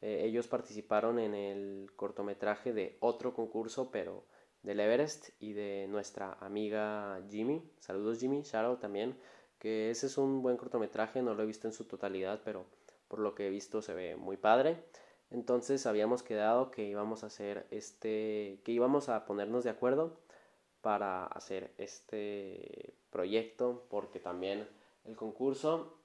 eh, 0.02 0.24
ellos 0.26 0.48
participaron 0.48 1.20
en 1.20 1.34
el 1.34 1.92
cortometraje 1.96 2.74
de 2.74 2.98
otro 3.00 3.34
concurso, 3.34 3.92
pero 3.92 4.24
del 4.64 4.80
Everest 4.80 5.30
y 5.40 5.54
de 5.54 5.88
nuestra 5.90 6.34
amiga 6.42 7.22
Jimmy. 7.30 7.64
Saludos 7.80 8.20
Jimmy, 8.20 8.42
shoutout 8.44 8.80
también 8.80 9.16
que 9.60 9.92
ese 9.92 10.08
es 10.08 10.18
un 10.18 10.42
buen 10.42 10.58
cortometraje, 10.58 11.22
no 11.22 11.36
lo 11.36 11.44
he 11.44 11.46
visto 11.46 11.68
en 11.68 11.74
su 11.74 11.84
totalidad, 11.84 12.42
pero 12.44 12.66
por 13.08 13.20
lo 13.20 13.36
que 13.36 13.48
he 13.48 13.50
visto 13.50 13.82
se 13.82 13.94
ve 13.94 14.16
muy 14.16 14.38
padre. 14.38 14.84
Entonces 15.32 15.86
habíamos 15.86 16.24
quedado 16.24 16.72
que 16.72 16.86
íbamos 16.86 17.24
a 17.24 17.28
hacer 17.28 17.68
este, 17.70 18.62
que 18.64 18.72
íbamos 18.72 19.10
a 19.10 19.26
ponernos 19.26 19.64
de 19.64 19.70
acuerdo 19.70 20.18
para 20.82 21.26
hacer 21.26 21.74
este 21.78 22.94
proyecto, 23.10 23.86
porque 23.90 24.20
también 24.20 24.68
el 25.06 25.16
concurso, 25.16 25.98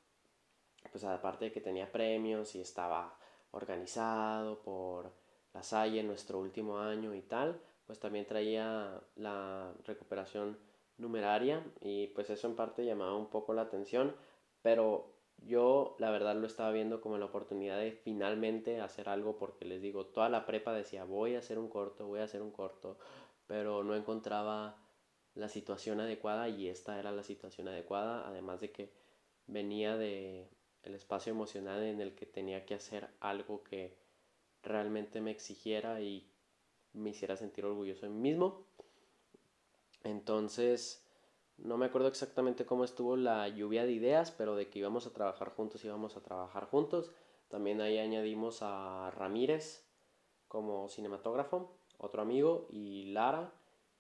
pues 0.91 1.05
aparte 1.05 1.47
de 1.47 1.53
que 1.53 1.61
tenía 1.61 1.91
premios 1.91 2.55
y 2.55 2.61
estaba 2.61 3.17
organizado 3.51 4.61
por 4.63 5.13
la 5.53 5.63
Salle 5.63 6.01
en 6.01 6.09
nuestro 6.09 6.41
último 6.41 6.79
año 6.79 7.15
y 7.15 7.23
tal, 7.23 7.61
pues 7.87 7.99
también 8.01 8.27
traía 8.27 9.01
la 9.17 9.73
recuperación 9.85 10.59
numeraria 10.99 11.65
y 11.81 12.09
pues 12.09 12.31
eso 12.31 12.47
en 12.49 12.57
parte 12.57 12.85
llamaba 12.85 13.17
un 13.17 13.29
poco 13.29 13.53
la 13.55 13.63
atención, 13.63 14.15
pero 14.63 15.15
yo 15.47 15.97
la 15.99 16.11
verdad 16.11 16.37
lo 16.37 16.47
estaba 16.47 16.71
viendo 16.71 17.01
como 17.01 17.19
la 17.19 17.27
oportunidad 17.27 17.79
de 17.79 17.93
finalmente 17.93 18.81
hacer 18.81 19.09
algo 19.09 19.37
porque 19.37 19.65
les 19.65 19.83
digo, 19.83 20.07
toda 20.07 20.29
la 20.29 20.47
prepa 20.47 20.73
decía 20.73 21.05
voy 21.05 21.35
a 21.35 21.41
hacer 21.41 21.59
un 21.59 21.69
corto, 21.69 22.07
voy 22.07 22.21
a 22.21 22.25
hacer 22.25 22.43
un 22.43 22.51
corto, 22.51 22.97
pero 23.47 23.85
no 23.85 23.95
encontraba 23.95 24.77
la 25.35 25.49
situación 25.49 26.01
adecuada 26.01 26.49
y 26.49 26.69
esta 26.69 26.99
era 26.99 27.13
la 27.13 27.23
situación 27.23 27.69
adecuada, 27.69 28.27
además 28.27 28.61
de 28.61 28.71
que 28.71 28.93
venía 29.47 29.97
de 29.97 30.49
el 30.83 30.95
espacio 30.95 31.33
emocional 31.33 31.83
en 31.83 32.01
el 32.01 32.15
que 32.15 32.27
tenía 32.27 32.65
que 32.67 32.75
hacer 32.75 33.09
algo 33.21 33.65
que 33.65 33.97
realmente 34.63 35.21
me 35.21 35.31
exigiera 35.31 36.01
y 36.01 36.31
me 36.93 37.11
hiciera 37.11 37.37
sentir 37.37 37.65
orgulloso 37.65 38.03
de 38.03 38.11
mí 38.11 38.21
mismo. 38.21 38.67
Entonces, 40.05 41.05
no 41.57 41.77
me 41.79 41.87
acuerdo 41.87 42.09
exactamente 42.09 42.67
cómo 42.67 42.85
estuvo 42.85 43.17
la 43.17 43.49
lluvia 43.49 43.85
de 43.87 43.93
ideas, 43.93 44.31
pero 44.31 44.57
de 44.57 44.69
que 44.69 44.79
íbamos 44.79 45.07
a 45.07 45.13
trabajar 45.13 45.51
juntos, 45.51 45.85
íbamos 45.85 46.17
a 46.17 46.23
trabajar 46.23 46.67
juntos. 46.67 47.11
También 47.49 47.81
ahí 47.81 47.99
añadimos 47.99 48.59
a 48.61 49.11
Ramírez 49.17 49.85
como 50.49 50.89
cinematógrafo, 50.89 51.77
otro 51.99 52.23
amigo, 52.23 52.67
y 52.71 53.07
Lara 53.07 53.53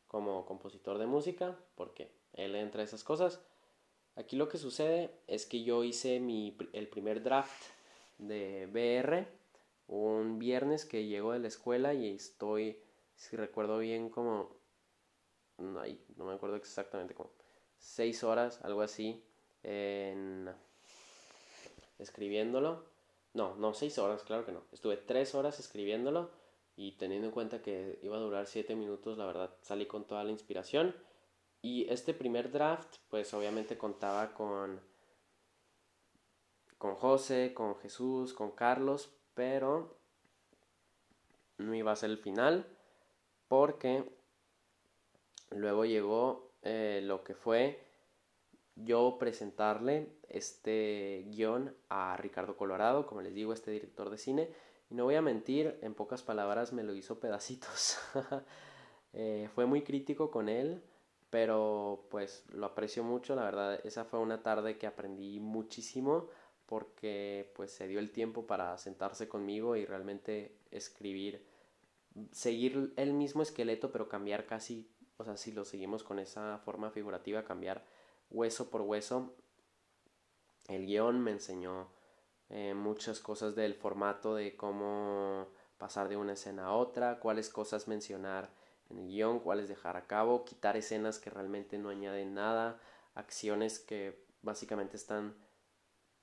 como 0.06 0.46
compositor 0.46 0.98
de 0.98 1.06
música, 1.06 1.58
porque 1.74 2.10
él 2.34 2.54
entra 2.54 2.82
a 2.82 2.84
esas 2.84 3.04
cosas. 3.04 3.40
Aquí 4.16 4.36
lo 4.36 4.48
que 4.48 4.58
sucede 4.58 5.10
es 5.26 5.46
que 5.46 5.64
yo 5.64 5.82
hice 5.82 6.20
mi, 6.20 6.56
el 6.72 6.88
primer 6.88 7.22
draft 7.22 7.64
de 8.18 8.66
BR 8.66 9.26
un 9.86 10.38
viernes 10.38 10.84
que 10.84 11.06
llego 11.06 11.32
de 11.32 11.40
la 11.40 11.48
escuela 11.48 11.94
y 11.94 12.14
estoy, 12.14 12.78
si 13.16 13.36
recuerdo 13.36 13.78
bien, 13.78 14.08
como 14.08 14.56
no, 15.58 15.82
no 16.16 16.24
me 16.24 16.34
acuerdo 16.34 16.56
exactamente 16.56 17.14
cómo, 17.14 17.30
seis 17.78 18.24
horas, 18.24 18.60
algo 18.62 18.82
así, 18.82 19.22
escribiéndolo. 21.98 22.92
No, 23.34 23.56
no, 23.56 23.74
seis 23.74 23.98
horas, 23.98 24.22
claro 24.22 24.46
que 24.46 24.52
no. 24.52 24.62
Estuve 24.72 24.96
tres 24.96 25.34
horas 25.34 25.58
escribiéndolo 25.58 26.30
y 26.76 26.92
teniendo 26.92 27.28
en 27.28 27.32
cuenta 27.32 27.62
que 27.62 27.98
iba 28.02 28.16
a 28.16 28.20
durar 28.20 28.46
siete 28.46 28.74
minutos, 28.74 29.18
la 29.18 29.26
verdad 29.26 29.54
salí 29.62 29.86
con 29.86 30.06
toda 30.06 30.24
la 30.24 30.30
inspiración. 30.30 30.94
Y 31.62 31.88
este 31.88 32.12
primer 32.14 32.50
draft, 32.50 32.96
pues 33.08 33.32
obviamente 33.32 33.78
contaba 33.78 34.34
con, 34.34 34.80
con 36.78 36.94
José, 36.94 37.54
con 37.54 37.76
Jesús, 37.76 38.34
con 38.34 38.50
Carlos, 38.50 39.10
pero 39.34 39.96
no 41.58 41.74
iba 41.74 41.92
a 41.92 41.96
ser 41.96 42.10
el 42.10 42.18
final 42.18 42.66
porque 43.48 44.04
Luego 45.54 45.84
llegó 45.84 46.50
eh, 46.62 47.00
lo 47.04 47.22
que 47.22 47.34
fue 47.34 47.80
yo 48.76 49.18
presentarle 49.18 50.08
este 50.28 51.26
guion 51.28 51.76
a 51.88 52.16
Ricardo 52.16 52.56
Colorado, 52.56 53.06
como 53.06 53.22
les 53.22 53.34
digo, 53.34 53.52
este 53.52 53.70
director 53.70 54.10
de 54.10 54.18
cine. 54.18 54.50
Y 54.90 54.94
no 54.94 55.04
voy 55.04 55.14
a 55.14 55.22
mentir, 55.22 55.78
en 55.82 55.94
pocas 55.94 56.22
palabras 56.22 56.72
me 56.72 56.82
lo 56.82 56.94
hizo 56.94 57.20
pedacitos. 57.20 57.98
Eh, 59.16 59.48
fue 59.54 59.64
muy 59.64 59.82
crítico 59.82 60.32
con 60.32 60.48
él, 60.48 60.82
pero 61.30 62.08
pues 62.10 62.44
lo 62.52 62.66
aprecio 62.66 63.04
mucho. 63.04 63.36
La 63.36 63.44
verdad, 63.44 63.78
esa 63.86 64.04
fue 64.04 64.18
una 64.18 64.42
tarde 64.42 64.76
que 64.76 64.88
aprendí 64.88 65.38
muchísimo 65.38 66.28
porque 66.66 67.52
pues 67.54 67.70
se 67.70 67.86
dio 67.86 68.00
el 68.00 68.10
tiempo 68.10 68.48
para 68.48 68.76
sentarse 68.76 69.28
conmigo 69.28 69.76
y 69.76 69.84
realmente 69.86 70.58
escribir, 70.72 71.46
seguir 72.32 72.92
el 72.96 73.12
mismo 73.12 73.42
esqueleto, 73.42 73.92
pero 73.92 74.08
cambiar 74.08 74.46
casi 74.46 74.90
o 75.16 75.24
sea, 75.24 75.36
si 75.36 75.52
lo 75.52 75.64
seguimos 75.64 76.02
con 76.02 76.18
esa 76.18 76.58
forma 76.58 76.90
figurativa, 76.90 77.44
cambiar 77.44 77.84
hueso 78.30 78.70
por 78.70 78.82
hueso. 78.82 79.34
El 80.68 80.86
guion 80.86 81.20
me 81.20 81.30
enseñó 81.30 81.88
eh, 82.56 82.72
muchas 82.72 83.18
cosas 83.18 83.56
del 83.56 83.74
formato, 83.74 84.36
de 84.36 84.56
cómo 84.56 85.48
pasar 85.76 86.08
de 86.08 86.16
una 86.16 86.34
escena 86.34 86.66
a 86.66 86.72
otra, 86.74 87.18
cuáles 87.18 87.50
cosas 87.50 87.88
mencionar 87.88 88.48
en 88.90 88.98
el 88.98 89.08
guion, 89.08 89.40
cuáles 89.40 89.68
dejar 89.68 89.96
a 89.96 90.06
cabo, 90.06 90.44
quitar 90.44 90.76
escenas 90.76 91.18
que 91.18 91.30
realmente 91.30 91.78
no 91.78 91.88
añaden 91.88 92.32
nada, 92.32 92.80
acciones 93.16 93.80
que 93.80 94.24
básicamente 94.42 94.96
están 94.96 95.34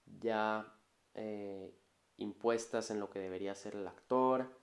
ya 0.06 0.74
eh, 1.16 1.78
impuestas 2.16 2.92
en 2.92 3.02
lo 3.02 3.10
que 3.10 3.20
debería 3.20 3.54
ser 3.54 3.76
el 3.76 3.86
actor. 3.86 4.58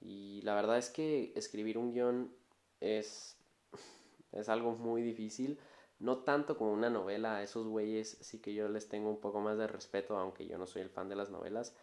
Y 0.00 0.40
la 0.40 0.54
verdad 0.54 0.78
es 0.78 0.88
que 0.88 1.34
escribir 1.36 1.76
un 1.76 1.92
guion 1.92 2.34
es 2.80 3.36
es 4.32 4.48
algo 4.48 4.72
muy 4.72 5.02
difícil. 5.02 5.58
No 5.98 6.18
tanto 6.18 6.56
como 6.56 6.72
una 6.72 6.90
novela, 6.90 7.36
a 7.36 7.42
esos 7.42 7.66
güeyes 7.66 8.18
sí 8.20 8.40
que 8.40 8.54
yo 8.54 8.68
les 8.68 8.88
tengo 8.88 9.10
un 9.10 9.20
poco 9.20 9.40
más 9.40 9.58
de 9.58 9.66
respeto, 9.66 10.16
aunque 10.16 10.46
yo 10.46 10.58
no 10.58 10.66
soy 10.66 10.82
el 10.82 10.90
fan 10.90 11.08
de 11.08 11.16
las 11.16 11.30
novelas. 11.30 11.74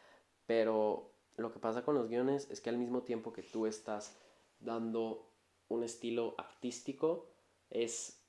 Pero 0.45 1.12
lo 1.38 1.51
que 1.51 1.60
pasa 1.60 1.84
con 1.84 1.95
los 1.95 2.07
guiones 2.07 2.50
es 2.50 2.62
que 2.62 2.69
al 2.69 2.77
mismo 2.77 3.03
tiempo 3.03 3.34
que 3.34 3.43
tú 3.43 3.65
estás 3.65 4.17
dando 4.60 5.31
un 5.67 5.84
estilo 5.84 6.36
artístico, 6.38 7.27
es 7.69 8.22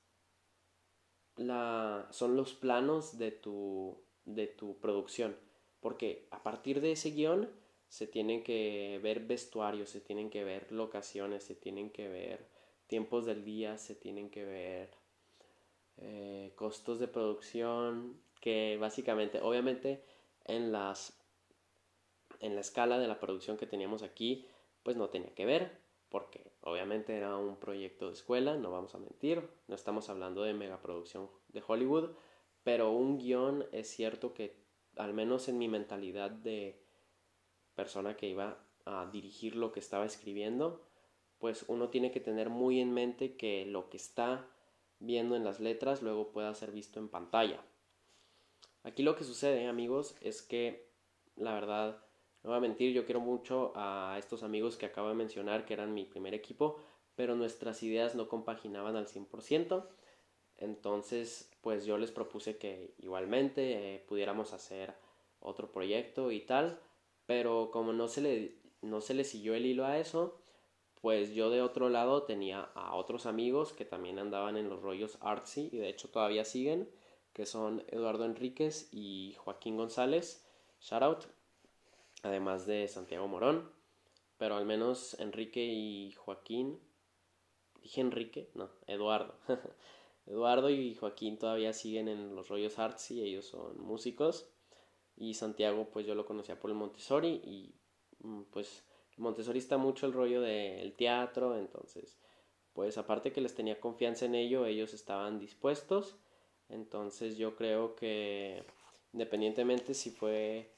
la, 1.37 2.07
son 2.11 2.35
los 2.35 2.53
planos 2.53 3.17
de 3.17 3.31
tu, 3.31 4.03
de 4.25 4.47
tu 4.47 4.79
producción. 4.79 5.37
Porque 5.79 6.27
a 6.31 6.43
partir 6.43 6.81
de 6.81 6.93
ese 6.93 7.11
guion 7.11 7.49
se 7.87 8.07
tienen 8.07 8.43
que 8.43 8.99
ver 9.01 9.21
vestuarios, 9.21 9.89
se 9.89 10.01
tienen 10.01 10.29
que 10.29 10.43
ver 10.43 10.71
locaciones, 10.71 11.43
se 11.43 11.55
tienen 11.55 11.91
que 11.91 12.09
ver 12.09 12.57
tiempos 12.87 13.25
del 13.25 13.43
día 13.43 13.77
se 13.77 13.95
tienen 13.95 14.29
que 14.29 14.45
ver, 14.45 14.89
eh, 15.97 16.53
costos 16.55 16.99
de 16.99 17.07
producción, 17.07 18.19
que 18.39 18.77
básicamente, 18.79 19.41
obviamente 19.41 20.03
en 20.45 20.71
las 20.71 21.17
en 22.39 22.55
la 22.55 22.61
escala 22.61 22.99
de 22.99 23.07
la 23.07 23.19
producción 23.19 23.57
que 23.57 23.65
teníamos 23.65 24.03
aquí, 24.03 24.45
pues 24.83 24.95
no 24.95 25.09
tenía 25.09 25.33
que 25.33 25.45
ver, 25.45 25.71
porque 26.09 26.51
obviamente 26.61 27.15
era 27.17 27.35
un 27.35 27.57
proyecto 27.57 28.07
de 28.07 28.13
escuela, 28.13 28.55
no 28.57 28.71
vamos 28.71 28.95
a 28.95 28.99
mentir, 28.99 29.41
no 29.67 29.75
estamos 29.75 30.09
hablando 30.09 30.43
de 30.43 30.53
megaproducción 30.53 31.29
de 31.49 31.63
Hollywood, 31.65 32.11
pero 32.63 32.91
un 32.91 33.17
guion 33.17 33.65
es 33.71 33.89
cierto 33.89 34.33
que, 34.33 34.55
al 34.97 35.13
menos 35.13 35.49
en 35.49 35.57
mi 35.57 35.67
mentalidad 35.67 36.31
de 36.31 36.79
persona 37.75 38.15
que 38.15 38.27
iba 38.27 38.57
a 38.85 39.09
dirigir 39.11 39.55
lo 39.55 39.71
que 39.71 39.79
estaba 39.79 40.05
escribiendo, 40.05 40.81
pues 41.39 41.65
uno 41.67 41.89
tiene 41.89 42.11
que 42.11 42.19
tener 42.19 42.49
muy 42.49 42.79
en 42.79 42.93
mente 42.93 43.35
que 43.35 43.65
lo 43.65 43.89
que 43.89 43.97
está 43.97 44.47
viendo 44.99 45.35
en 45.35 45.43
las 45.43 45.59
letras 45.59 46.01
luego 46.01 46.31
pueda 46.31 46.53
ser 46.53 46.71
visto 46.71 46.99
en 46.99 47.09
pantalla. 47.09 47.63
Aquí 48.83 49.03
lo 49.03 49.15
que 49.15 49.23
sucede, 49.23 49.67
amigos, 49.67 50.15
es 50.21 50.41
que 50.41 50.87
la 51.37 51.53
verdad, 51.53 52.03
no 52.43 52.49
voy 52.49 52.57
a 52.57 52.61
mentir, 52.61 52.93
yo 52.93 53.05
quiero 53.05 53.19
mucho 53.19 53.71
a 53.75 54.15
estos 54.17 54.43
amigos 54.43 54.77
que 54.77 54.85
acabo 54.85 55.09
de 55.09 55.15
mencionar 55.15 55.65
que 55.65 55.73
eran 55.73 55.93
mi 55.93 56.05
primer 56.05 56.33
equipo, 56.33 56.79
pero 57.15 57.35
nuestras 57.35 57.81
ideas 57.83 58.15
no 58.15 58.27
compaginaban 58.27 58.95
al 58.95 59.07
100%. 59.07 59.87
Entonces, 60.57 61.51
pues 61.61 61.85
yo 61.85 61.97
les 61.97 62.11
propuse 62.11 62.57
que 62.57 62.95
igualmente 62.97 63.95
eh, 63.95 63.99
pudiéramos 64.07 64.53
hacer 64.53 64.95
otro 65.39 65.71
proyecto 65.71 66.31
y 66.31 66.41
tal, 66.41 66.79
pero 67.25 67.69
como 67.71 67.93
no 67.93 68.07
se 68.07 68.21
le 68.21 68.57
no 68.81 69.01
se 69.01 69.13
le 69.13 69.23
siguió 69.23 69.55
el 69.55 69.65
hilo 69.65 69.85
a 69.85 69.97
eso, 69.97 70.39
pues 71.01 71.33
yo 71.33 71.49
de 71.49 71.61
otro 71.61 71.89
lado 71.89 72.23
tenía 72.23 72.69
a 72.73 72.95
otros 72.95 73.25
amigos 73.25 73.73
que 73.73 73.85
también 73.85 74.19
andaban 74.19 74.57
en 74.57 74.69
los 74.69 74.81
rollos 74.81 75.17
artsy 75.21 75.69
y 75.71 75.77
de 75.77 75.89
hecho 75.89 76.09
todavía 76.09 76.45
siguen, 76.45 76.89
que 77.33 77.45
son 77.45 77.83
Eduardo 77.87 78.25
Enríquez 78.25 78.89
y 78.91 79.35
Joaquín 79.37 79.77
González, 79.77 80.45
shout 80.81 81.03
out, 81.03 81.23
además 82.23 82.65
de 82.65 82.87
Santiago 82.87 83.27
Morón, 83.27 83.69
pero 84.37 84.55
al 84.55 84.65
menos 84.65 85.19
Enrique 85.19 85.63
y 85.63 86.13
Joaquín, 86.13 86.79
dije 87.81 88.01
Enrique, 88.01 88.49
no, 88.53 88.69
Eduardo. 88.87 89.35
Eduardo 90.27 90.69
y 90.69 90.93
Joaquín 90.95 91.37
todavía 91.37 91.71
siguen 91.73 92.09
en 92.09 92.35
los 92.35 92.49
rollos 92.49 92.79
artsy, 92.79 93.21
ellos 93.21 93.45
son 93.45 93.79
músicos. 93.79 94.49
Y 95.15 95.33
Santiago, 95.33 95.89
pues 95.91 96.05
yo 96.05 96.15
lo 96.15 96.25
conocía 96.25 96.59
por 96.59 96.69
el 96.69 96.75
Montessori 96.77 97.41
y 97.43 97.73
mm, 98.19 98.43
pues 98.51 98.83
Montessori 99.17 99.59
está 99.59 99.77
mucho 99.77 100.05
el 100.05 100.13
rollo 100.13 100.41
del 100.41 100.93
teatro, 100.93 101.57
entonces, 101.57 102.17
pues 102.73 102.97
aparte 102.97 103.31
que 103.31 103.41
les 103.41 103.55
tenía 103.55 103.79
confianza 103.79 104.25
en 104.25 104.35
ello, 104.35 104.65
ellos 104.65 104.93
estaban 104.93 105.39
dispuestos. 105.39 106.17
Entonces 106.69 107.37
yo 107.37 107.55
creo 107.55 107.95
que 107.95 108.63
independientemente 109.13 109.93
si 109.93 110.11
fue 110.11 110.69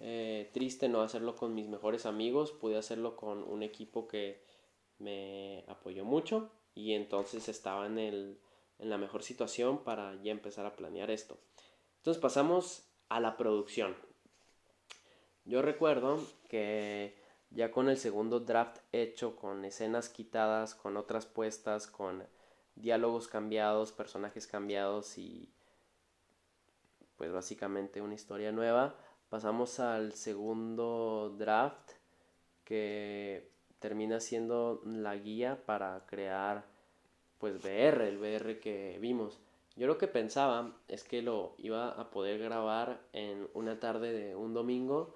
eh, 0.00 0.50
triste 0.52 0.88
no 0.88 1.02
hacerlo 1.02 1.36
con 1.36 1.54
mis 1.54 1.68
mejores 1.68 2.06
amigos, 2.06 2.52
pude 2.52 2.76
hacerlo 2.76 3.16
con 3.16 3.42
un 3.44 3.62
equipo 3.62 4.08
que 4.08 4.42
me 4.98 5.64
apoyó 5.68 6.04
mucho 6.04 6.50
y 6.74 6.92
entonces 6.92 7.48
estaba 7.48 7.86
en, 7.86 8.38
la 8.78 8.98
mejor 8.98 9.22
situación 9.22 9.84
para 9.84 10.20
ya 10.22 10.32
empezar 10.32 10.66
a 10.66 10.76
planear 10.76 11.10
esto. 11.10 11.38
Entonces 11.98 12.20
pasamos 12.20 12.86
a 13.08 13.20
la 13.20 13.36
producción. 13.36 13.96
Yo 15.44 15.62
recuerdo 15.62 16.20
que 16.48 17.14
ya 17.56 17.70
con 17.70 17.88
el 17.88 17.96
segundo 17.96 18.40
draft 18.40 18.80
hecho, 18.92 19.34
con 19.34 19.64
escenas 19.64 20.10
quitadas, 20.10 20.74
con 20.74 20.98
otras 20.98 21.24
puestas, 21.24 21.86
con 21.86 22.22
diálogos 22.74 23.28
cambiados, 23.28 23.92
personajes 23.92 24.46
cambiados 24.46 25.16
y 25.16 25.50
pues 27.16 27.32
básicamente 27.32 28.02
una 28.02 28.14
historia 28.14 28.52
nueva, 28.52 28.94
pasamos 29.30 29.80
al 29.80 30.12
segundo 30.12 31.34
draft 31.38 31.92
que 32.64 33.50
termina 33.78 34.20
siendo 34.20 34.82
la 34.84 35.16
guía 35.16 35.64
para 35.64 36.04
crear 36.04 36.66
pues 37.38 37.56
VR, 37.64 38.06
el 38.06 38.18
VR 38.18 38.60
que 38.60 38.98
vimos. 39.00 39.40
Yo 39.76 39.86
lo 39.86 39.96
que 39.96 40.08
pensaba 40.08 40.76
es 40.88 41.04
que 41.04 41.22
lo 41.22 41.54
iba 41.56 41.88
a 41.88 42.10
poder 42.10 42.38
grabar 42.38 43.00
en 43.14 43.48
una 43.54 43.80
tarde 43.80 44.12
de 44.12 44.36
un 44.36 44.52
domingo 44.52 45.14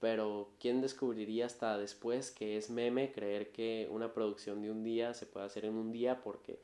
pero 0.00 0.50
¿quién 0.60 0.80
descubriría 0.80 1.46
hasta 1.46 1.76
después 1.76 2.30
que 2.30 2.56
es 2.56 2.70
meme 2.70 3.12
creer 3.12 3.50
que 3.50 3.88
una 3.90 4.12
producción 4.12 4.62
de 4.62 4.70
un 4.70 4.84
día 4.84 5.14
se 5.14 5.26
puede 5.26 5.46
hacer 5.46 5.64
en 5.64 5.74
un 5.74 5.92
día 5.92 6.22
porque 6.22 6.60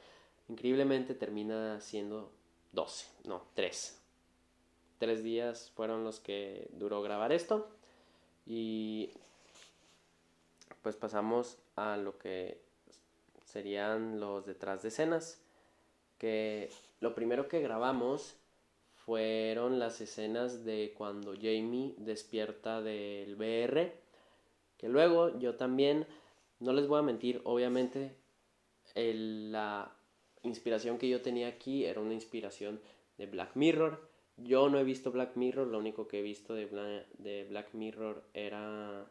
increíblemente 0.49 1.15
termina 1.15 1.81
siendo 1.81 2.31
12, 2.73 3.07
no, 3.25 3.43
3. 3.55 4.01
Tres 4.99 5.23
días 5.23 5.71
fueron 5.75 6.05
los 6.05 6.21
que 6.21 6.69
duró 6.73 7.03
grabar 7.03 7.33
esto 7.33 7.69
y 8.47 9.11
pues 10.83 10.97
pasamos 10.97 11.59
a 11.77 11.97
lo 11.97 12.19
que 12.19 12.61
serían 13.45 14.21
los 14.21 14.47
detrás 14.47 14.83
de 14.83 14.89
escenas 14.89 15.41
que 16.19 16.71
lo 17.01 17.15
primero 17.15 17.49
que 17.49 17.61
grabamos 17.61 18.37
fueron 19.05 19.79
las 19.79 20.01
escenas 20.01 20.65
de 20.65 20.95
cuando 20.97 21.35
Jamie 21.35 21.95
despierta 21.99 22.81
del 22.81 23.37
BR, 23.37 23.93
que 24.79 24.89
luego 24.89 25.39
yo 25.39 25.57
también, 25.57 26.07
no 26.61 26.73
les 26.73 26.87
voy 26.87 26.99
a 27.01 27.03
mentir, 27.03 27.43
obviamente 27.45 28.17
la 28.95 29.95
inspiración 30.43 30.99
que 30.99 31.09
yo 31.09 31.21
tenía 31.21 31.49
aquí 31.49 31.85
era 31.85 32.01
una 32.01 32.15
inspiración 32.15 32.81
de 33.19 33.27
Black 33.27 33.57
Mirror. 33.57 34.09
Yo 34.37 34.69
no 34.69 34.79
he 34.79 34.85
visto 34.85 35.13
Black 35.13 35.37
Mirror, 35.37 35.67
lo 35.67 35.79
único 35.79 36.09
que 36.09 36.21
he 36.21 36.23
visto 36.23 36.55
de, 36.55 37.47
Black 37.49 37.75
Mirror 37.75 38.25
era... 38.33 39.07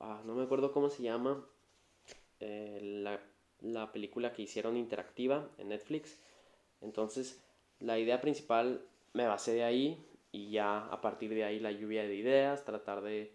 Ah, 0.00 0.22
no 0.24 0.34
me 0.34 0.44
acuerdo 0.44 0.72
cómo 0.72 0.90
se 0.90 1.02
llama. 1.02 1.44
Eh, 2.40 2.80
la, 2.82 3.20
la 3.60 3.92
película 3.92 4.32
que 4.32 4.42
hicieron 4.42 4.76
interactiva 4.76 5.48
en 5.58 5.68
Netflix. 5.68 6.18
Entonces, 6.80 7.42
la 7.80 7.98
idea 7.98 8.20
principal 8.20 8.82
me 9.12 9.26
basé 9.26 9.54
de 9.54 9.64
ahí 9.64 10.06
y 10.32 10.50
ya 10.50 10.86
a 10.86 11.00
partir 11.00 11.30
de 11.30 11.44
ahí 11.44 11.60
la 11.60 11.72
lluvia 11.72 12.02
de 12.02 12.14
ideas, 12.14 12.64
tratar 12.64 13.02
de 13.02 13.32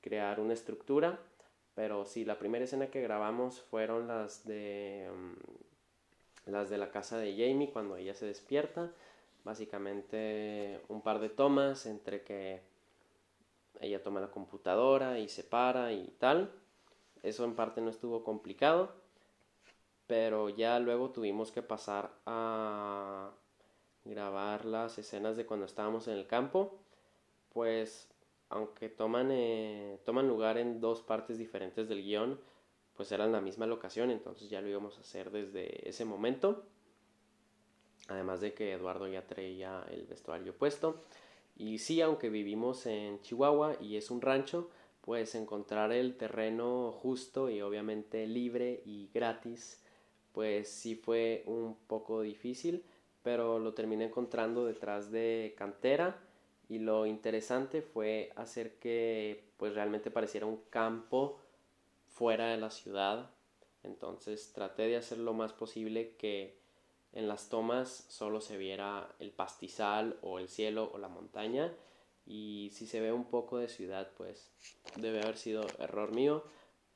crear 0.00 0.40
una 0.40 0.54
estructura. 0.54 1.20
Pero 1.74 2.04
sí, 2.04 2.24
la 2.24 2.38
primera 2.38 2.64
escena 2.64 2.88
que 2.90 3.00
grabamos 3.00 3.60
fueron 3.60 4.08
las 4.08 4.44
de 4.46 5.08
mm, 5.14 6.50
las 6.50 6.68
de 6.70 6.78
la 6.78 6.90
casa 6.90 7.18
de 7.18 7.32
Jamie 7.32 7.70
cuando 7.70 7.96
ella 7.96 8.14
se 8.14 8.26
despierta. 8.26 8.92
Básicamente 9.44 10.80
un 10.88 11.02
par 11.02 11.20
de 11.20 11.30
tomas 11.30 11.86
entre 11.86 12.22
que 12.22 12.60
ella 13.80 14.02
toma 14.02 14.20
la 14.20 14.30
computadora 14.30 15.18
y 15.18 15.28
se 15.28 15.44
para 15.44 15.92
y 15.92 16.08
tal. 16.18 16.52
Eso 17.22 17.44
en 17.44 17.54
parte 17.54 17.80
no 17.80 17.90
estuvo 17.90 18.24
complicado, 18.24 18.92
pero 20.06 20.48
ya 20.48 20.78
luego 20.78 21.10
tuvimos 21.10 21.52
que 21.52 21.62
pasar 21.62 22.10
a 22.26 23.30
grabar 24.10 24.66
las 24.66 24.98
escenas 24.98 25.36
de 25.36 25.46
cuando 25.46 25.64
estábamos 25.64 26.08
en 26.08 26.14
el 26.14 26.26
campo, 26.26 26.78
pues 27.52 28.10
aunque 28.50 28.88
toman, 28.88 29.30
eh, 29.30 30.00
toman 30.04 30.28
lugar 30.28 30.58
en 30.58 30.80
dos 30.80 31.00
partes 31.02 31.38
diferentes 31.38 31.88
del 31.88 32.02
guion, 32.02 32.38
pues 32.94 33.12
eran 33.12 33.32
la 33.32 33.40
misma 33.40 33.66
locación, 33.66 34.10
entonces 34.10 34.50
ya 34.50 34.60
lo 34.60 34.68
íbamos 34.68 34.98
a 34.98 35.02
hacer 35.02 35.30
desde 35.30 35.88
ese 35.88 36.04
momento. 36.04 36.64
Además 38.08 38.40
de 38.40 38.52
que 38.52 38.72
Eduardo 38.72 39.06
ya 39.06 39.24
traía 39.26 39.86
el 39.90 40.04
vestuario 40.06 40.52
puesto. 40.52 41.00
Y 41.56 41.78
sí, 41.78 42.00
aunque 42.00 42.28
vivimos 42.28 42.86
en 42.86 43.22
Chihuahua 43.22 43.76
y 43.80 43.96
es 43.96 44.10
un 44.10 44.20
rancho, 44.20 44.68
pues 45.02 45.34
encontrar 45.36 45.92
el 45.92 46.16
terreno 46.16 46.90
justo 46.90 47.48
y 47.48 47.62
obviamente 47.62 48.26
libre 48.26 48.82
y 48.84 49.08
gratis, 49.14 49.80
pues 50.32 50.68
sí 50.68 50.96
fue 50.96 51.44
un 51.46 51.76
poco 51.86 52.20
difícil 52.22 52.84
pero 53.22 53.58
lo 53.58 53.74
terminé 53.74 54.06
encontrando 54.06 54.64
detrás 54.64 55.10
de 55.10 55.54
cantera 55.56 56.18
y 56.68 56.78
lo 56.78 57.06
interesante 57.06 57.82
fue 57.82 58.32
hacer 58.36 58.78
que 58.78 59.44
pues 59.56 59.74
realmente 59.74 60.10
pareciera 60.10 60.46
un 60.46 60.60
campo 60.70 61.40
fuera 62.08 62.48
de 62.48 62.58
la 62.58 62.70
ciudad. 62.70 63.30
Entonces 63.82 64.52
traté 64.52 64.82
de 64.82 64.96
hacer 64.96 65.18
lo 65.18 65.34
más 65.34 65.52
posible 65.52 66.14
que 66.16 66.58
en 67.12 67.26
las 67.26 67.48
tomas 67.48 68.06
solo 68.08 68.40
se 68.40 68.56
viera 68.56 69.08
el 69.18 69.32
pastizal 69.32 70.18
o 70.22 70.38
el 70.38 70.48
cielo 70.48 70.90
o 70.94 70.98
la 70.98 71.08
montaña. 71.08 71.72
Y 72.26 72.70
si 72.72 72.86
se 72.86 73.00
ve 73.00 73.12
un 73.12 73.24
poco 73.24 73.58
de 73.58 73.68
ciudad 73.68 74.12
pues 74.16 74.50
debe 74.96 75.20
haber 75.20 75.36
sido 75.36 75.66
error 75.78 76.12
mío 76.12 76.44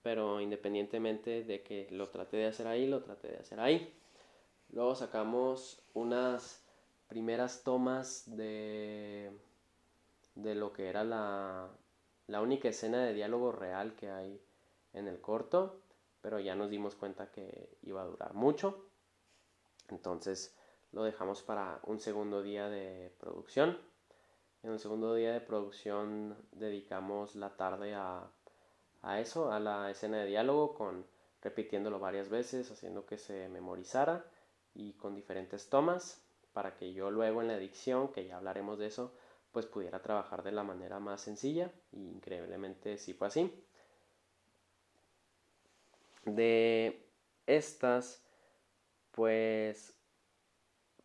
pero 0.04 0.38
independientemente 0.42 1.44
de 1.44 1.62
que 1.62 1.88
lo 1.90 2.10
traté 2.10 2.36
de 2.36 2.46
hacer 2.46 2.66
ahí 2.66 2.86
lo 2.86 3.02
traté 3.02 3.28
de 3.28 3.38
hacer 3.38 3.58
ahí 3.58 3.90
Luego 4.70 4.94
sacamos 4.94 5.80
unas 5.94 6.62
primeras 7.08 7.62
tomas 7.62 8.24
de, 8.36 9.30
de 10.34 10.54
lo 10.54 10.72
que 10.72 10.88
era 10.88 11.04
la, 11.04 11.68
la 12.26 12.40
única 12.40 12.68
escena 12.68 13.04
de 13.04 13.14
diálogo 13.14 13.52
real 13.52 13.94
que 13.94 14.10
hay 14.10 14.40
en 14.92 15.08
el 15.08 15.20
corto, 15.20 15.80
pero 16.20 16.40
ya 16.40 16.54
nos 16.54 16.70
dimos 16.70 16.94
cuenta 16.94 17.30
que 17.30 17.76
iba 17.82 18.02
a 18.02 18.06
durar 18.06 18.34
mucho. 18.34 18.86
Entonces 19.90 20.56
lo 20.92 21.04
dejamos 21.04 21.42
para 21.42 21.80
un 21.84 22.00
segundo 22.00 22.42
día 22.42 22.68
de 22.68 23.12
producción. 23.18 23.78
En 24.62 24.70
un 24.70 24.78
segundo 24.78 25.14
día 25.14 25.32
de 25.32 25.40
producción 25.40 26.36
dedicamos 26.52 27.36
la 27.36 27.56
tarde 27.56 27.94
a, 27.94 28.26
a 29.02 29.20
eso, 29.20 29.52
a 29.52 29.60
la 29.60 29.90
escena 29.90 30.18
de 30.18 30.26
diálogo, 30.26 30.74
con 30.74 31.04
repitiéndolo 31.42 31.98
varias 31.98 32.30
veces, 32.30 32.70
haciendo 32.70 33.04
que 33.04 33.18
se 33.18 33.48
memorizara 33.50 34.24
y 34.74 34.94
con 34.94 35.14
diferentes 35.14 35.68
tomas. 35.68 36.20
para 36.52 36.76
que 36.76 36.92
yo 36.94 37.10
luego 37.10 37.42
en 37.42 37.48
la 37.48 37.56
edición, 37.56 38.12
que 38.12 38.26
ya 38.26 38.36
hablaremos 38.36 38.78
de 38.78 38.86
eso, 38.86 39.12
pues 39.50 39.66
pudiera 39.66 40.00
trabajar 40.02 40.42
de 40.44 40.52
la 40.52 40.62
manera 40.62 41.00
más 41.00 41.20
sencilla 41.20 41.72
y 41.92 42.08
increíblemente 42.10 42.96
sí 42.98 43.12
fue 43.14 43.26
así. 43.28 43.52
De 46.24 47.06
estas, 47.46 48.24
pues 49.10 49.96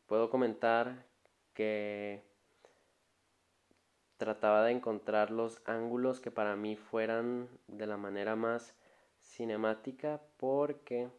puedo 0.08 0.30
comentar 0.30 1.06
que 1.54 2.24
trataba 4.18 4.64
de 4.66 4.72
encontrar 4.72 5.32
los 5.32 5.62
ángulos 5.66 6.20
que 6.20 6.32
para 6.32 6.56
mí 6.56 6.76
fueran 6.76 7.50
de 7.68 7.88
la 7.88 7.98
manera 7.98 8.36
más 8.36 8.76
cinemática 9.20 10.22
porque 10.38 11.10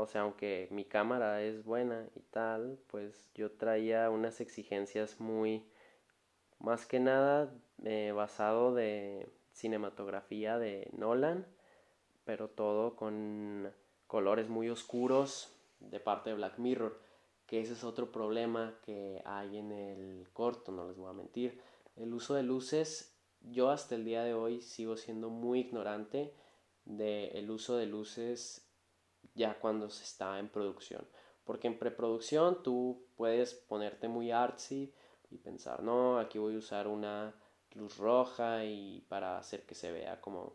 o 0.00 0.06
sea, 0.06 0.20
aunque 0.20 0.68
mi 0.70 0.84
cámara 0.84 1.42
es 1.42 1.64
buena 1.64 2.08
y 2.14 2.20
tal, 2.30 2.78
pues 2.86 3.30
yo 3.34 3.50
traía 3.50 4.10
unas 4.10 4.40
exigencias 4.40 5.18
muy, 5.18 5.66
más 6.60 6.86
que 6.86 7.00
nada, 7.00 7.52
eh, 7.82 8.12
basado 8.14 8.74
de 8.74 9.28
cinematografía 9.50 10.56
de 10.56 10.88
Nolan, 10.96 11.46
pero 12.24 12.48
todo 12.48 12.94
con 12.94 13.72
colores 14.06 14.48
muy 14.48 14.70
oscuros 14.70 15.52
de 15.80 15.98
parte 15.98 16.30
de 16.30 16.36
Black 16.36 16.58
Mirror, 16.58 17.00
que 17.46 17.60
ese 17.60 17.72
es 17.72 17.82
otro 17.82 18.12
problema 18.12 18.78
que 18.84 19.20
hay 19.24 19.58
en 19.58 19.72
el 19.72 20.28
corto, 20.32 20.70
no 20.70 20.86
les 20.86 20.96
voy 20.96 21.10
a 21.10 21.14
mentir. 21.14 21.60
El 21.96 22.14
uso 22.14 22.34
de 22.34 22.44
luces, 22.44 23.18
yo 23.40 23.70
hasta 23.70 23.96
el 23.96 24.04
día 24.04 24.22
de 24.22 24.34
hoy 24.34 24.62
sigo 24.62 24.96
siendo 24.96 25.28
muy 25.28 25.58
ignorante 25.58 26.32
del 26.84 27.50
uso 27.50 27.76
de 27.76 27.86
luces 27.86 28.67
ya 29.34 29.58
cuando 29.58 29.90
se 29.90 30.04
está 30.04 30.38
en 30.38 30.48
producción. 30.48 31.06
Porque 31.44 31.66
en 31.66 31.78
preproducción 31.78 32.62
tú 32.62 33.06
puedes 33.16 33.54
ponerte 33.54 34.08
muy 34.08 34.30
artsy 34.30 34.92
y 35.30 35.38
pensar, 35.38 35.82
no, 35.82 36.18
aquí 36.18 36.38
voy 36.38 36.54
a 36.54 36.58
usar 36.58 36.88
una 36.88 37.34
luz 37.74 37.96
roja 37.98 38.64
y 38.64 39.00
para 39.08 39.38
hacer 39.38 39.64
que 39.66 39.74
se 39.74 39.92
vea 39.92 40.20
como 40.20 40.54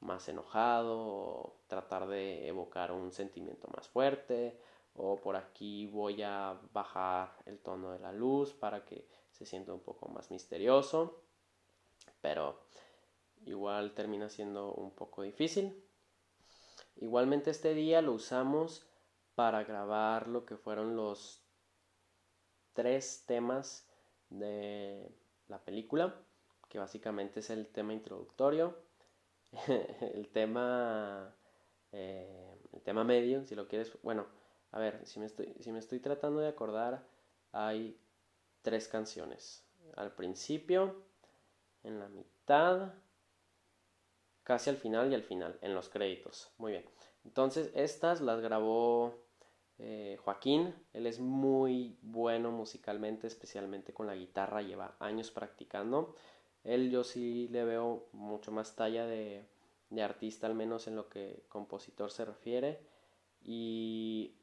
más 0.00 0.28
enojado 0.28 1.56
tratar 1.66 2.06
de 2.06 2.48
evocar 2.48 2.92
un 2.92 3.12
sentimiento 3.12 3.68
más 3.74 3.88
fuerte. 3.88 4.58
O 4.94 5.16
por 5.16 5.36
aquí 5.36 5.86
voy 5.86 6.22
a 6.22 6.58
bajar 6.72 7.36
el 7.46 7.58
tono 7.58 7.92
de 7.92 8.00
la 8.00 8.12
luz 8.12 8.52
para 8.52 8.84
que 8.84 9.06
se 9.30 9.46
sienta 9.46 9.72
un 9.72 9.80
poco 9.80 10.08
más 10.08 10.30
misterioso 10.30 11.22
pero 12.20 12.60
igual 13.46 13.94
termina 13.94 14.28
siendo 14.28 14.72
un 14.74 14.90
poco 14.92 15.22
difícil 15.22 15.82
Igualmente 16.96 17.50
este 17.50 17.74
día 17.74 18.02
lo 18.02 18.12
usamos 18.12 18.86
para 19.34 19.64
grabar 19.64 20.28
lo 20.28 20.44
que 20.44 20.56
fueron 20.56 20.96
los 20.96 21.42
tres 22.72 23.24
temas 23.26 23.88
de 24.28 25.10
la 25.48 25.64
película, 25.64 26.14
que 26.68 26.78
básicamente 26.78 27.40
es 27.40 27.50
el 27.50 27.66
tema 27.68 27.92
introductorio, 27.92 28.76
el 29.66 30.28
tema 30.28 31.34
eh, 31.92 32.58
el 32.72 32.82
tema 32.82 33.04
medio, 33.04 33.44
si 33.46 33.54
lo 33.54 33.66
quieres, 33.66 33.92
bueno, 34.02 34.26
a 34.72 34.78
ver, 34.78 35.04
si 35.06 35.18
me 35.18 35.26
estoy 35.26 35.54
si 35.60 35.72
me 35.72 35.78
estoy 35.80 36.00
tratando 36.00 36.40
de 36.40 36.48
acordar, 36.48 37.04
hay 37.52 38.00
tres 38.62 38.88
canciones. 38.88 39.66
Al 39.96 40.14
principio, 40.14 41.02
en 41.82 41.98
la 41.98 42.08
mitad 42.08 42.92
casi 44.50 44.68
al 44.68 44.78
final 44.78 45.12
y 45.12 45.14
al 45.14 45.22
final, 45.22 45.56
en 45.62 45.76
los 45.76 45.88
créditos. 45.88 46.50
Muy 46.58 46.72
bien. 46.72 46.84
Entonces, 47.24 47.70
estas 47.76 48.20
las 48.20 48.40
grabó 48.40 49.14
eh, 49.78 50.18
Joaquín. 50.24 50.74
Él 50.92 51.06
es 51.06 51.20
muy 51.20 51.96
bueno 52.02 52.50
musicalmente, 52.50 53.28
especialmente 53.28 53.92
con 53.92 54.08
la 54.08 54.16
guitarra. 54.16 54.60
Lleva 54.60 54.96
años 54.98 55.30
practicando. 55.30 56.16
Él 56.64 56.90
yo 56.90 57.04
sí 57.04 57.46
le 57.52 57.62
veo 57.64 58.08
mucho 58.10 58.50
más 58.50 58.74
talla 58.74 59.06
de, 59.06 59.46
de 59.88 60.02
artista, 60.02 60.48
al 60.48 60.56
menos 60.56 60.88
en 60.88 60.96
lo 60.96 61.08
que 61.08 61.44
compositor 61.48 62.10
se 62.10 62.24
refiere. 62.24 62.80
Y 63.44 64.34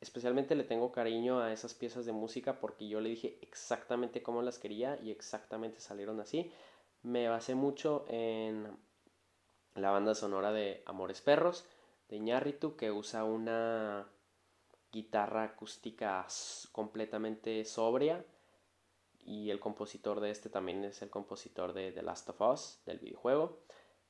especialmente 0.00 0.54
le 0.54 0.64
tengo 0.64 0.90
cariño 0.90 1.40
a 1.40 1.52
esas 1.52 1.74
piezas 1.74 2.06
de 2.06 2.12
música 2.12 2.58
porque 2.60 2.88
yo 2.88 3.02
le 3.02 3.10
dije 3.10 3.36
exactamente 3.42 4.22
cómo 4.22 4.40
las 4.40 4.58
quería 4.58 4.98
y 5.02 5.10
exactamente 5.10 5.80
salieron 5.80 6.18
así 6.18 6.50
me 7.02 7.28
basé 7.28 7.54
mucho 7.54 8.04
en 8.08 8.76
la 9.74 9.90
banda 9.90 10.14
sonora 10.14 10.52
de 10.52 10.82
Amores 10.86 11.20
Perros 11.20 11.64
de 12.08 12.16
Iñárritu 12.16 12.76
que 12.76 12.90
usa 12.90 13.24
una 13.24 14.08
guitarra 14.92 15.44
acústica 15.44 16.26
completamente 16.72 17.64
sobria 17.64 18.24
y 19.20 19.50
el 19.50 19.60
compositor 19.60 20.20
de 20.20 20.30
este 20.30 20.48
también 20.48 20.84
es 20.84 21.02
el 21.02 21.10
compositor 21.10 21.72
de 21.72 21.92
The 21.92 22.02
Last 22.02 22.28
of 22.30 22.40
Us 22.40 22.82
del 22.84 22.98
videojuego. 22.98 23.60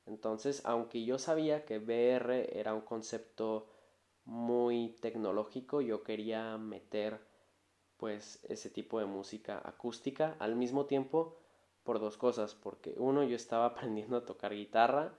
Entonces, 0.05 0.65
aunque 0.65 1.05
yo 1.05 1.19
sabía 1.19 1.63
que 1.65 1.77
VR 1.77 2.57
era 2.59 2.73
un 2.73 2.81
concepto 2.81 3.67
muy 4.25 4.97
tecnológico, 5.01 5.81
yo 5.81 6.03
quería 6.03 6.57
meter 6.57 7.21
pues 7.97 8.43
ese 8.49 8.71
tipo 8.71 8.99
de 8.99 9.05
música 9.05 9.61
acústica 9.63 10.35
al 10.39 10.55
mismo 10.55 10.87
tiempo 10.87 11.37
por 11.83 11.99
dos 11.99 12.17
cosas, 12.17 12.55
porque 12.55 12.93
uno, 12.97 13.23
yo 13.23 13.35
estaba 13.35 13.65
aprendiendo 13.67 14.17
a 14.17 14.25
tocar 14.25 14.53
guitarra 14.53 15.13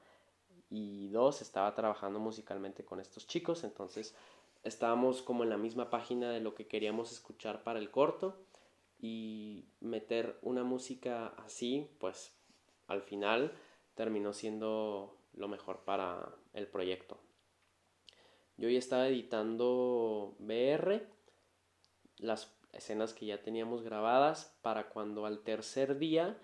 y 0.71 1.09
dos, 1.09 1.43
estaba 1.43 1.75
trabajando 1.75 2.19
musicalmente 2.19 2.85
con 2.85 3.01
estos 3.01 3.27
chicos, 3.27 3.65
entonces 3.65 4.15
estábamos 4.63 5.23
como 5.23 5.43
en 5.43 5.51
la 5.51 5.57
misma 5.57 5.91
página 5.91 6.31
de 6.31 6.41
lo 6.41 6.55
que 6.55 6.67
queríamos 6.67 7.13
escuchar 7.13 7.63
para 7.63 7.79
el 7.79 7.91
corto 7.91 8.37
y 9.01 9.67
meter 9.81 10.39
una 10.43 10.63
música 10.63 11.35
así, 11.45 11.91
pues 11.99 12.33
al 12.87 13.03
final 13.03 13.53
terminó 13.95 14.33
siendo 14.33 15.17
lo 15.35 15.49
mejor 15.49 15.81
para 15.81 16.29
el 16.55 16.69
proyecto. 16.69 17.19
Yo 18.57 18.69
ya 18.69 18.79
estaba 18.79 19.09
editando 19.09 20.37
VR, 20.39 21.07
las 22.19 22.55
escenas 22.73 23.13
que 23.13 23.27
ya 23.27 23.43
teníamos 23.43 23.83
grabadas 23.83 24.57
para 24.63 24.89
cuando 24.89 25.27
al 25.27 25.41
tercer 25.41 25.99
día 25.99 26.39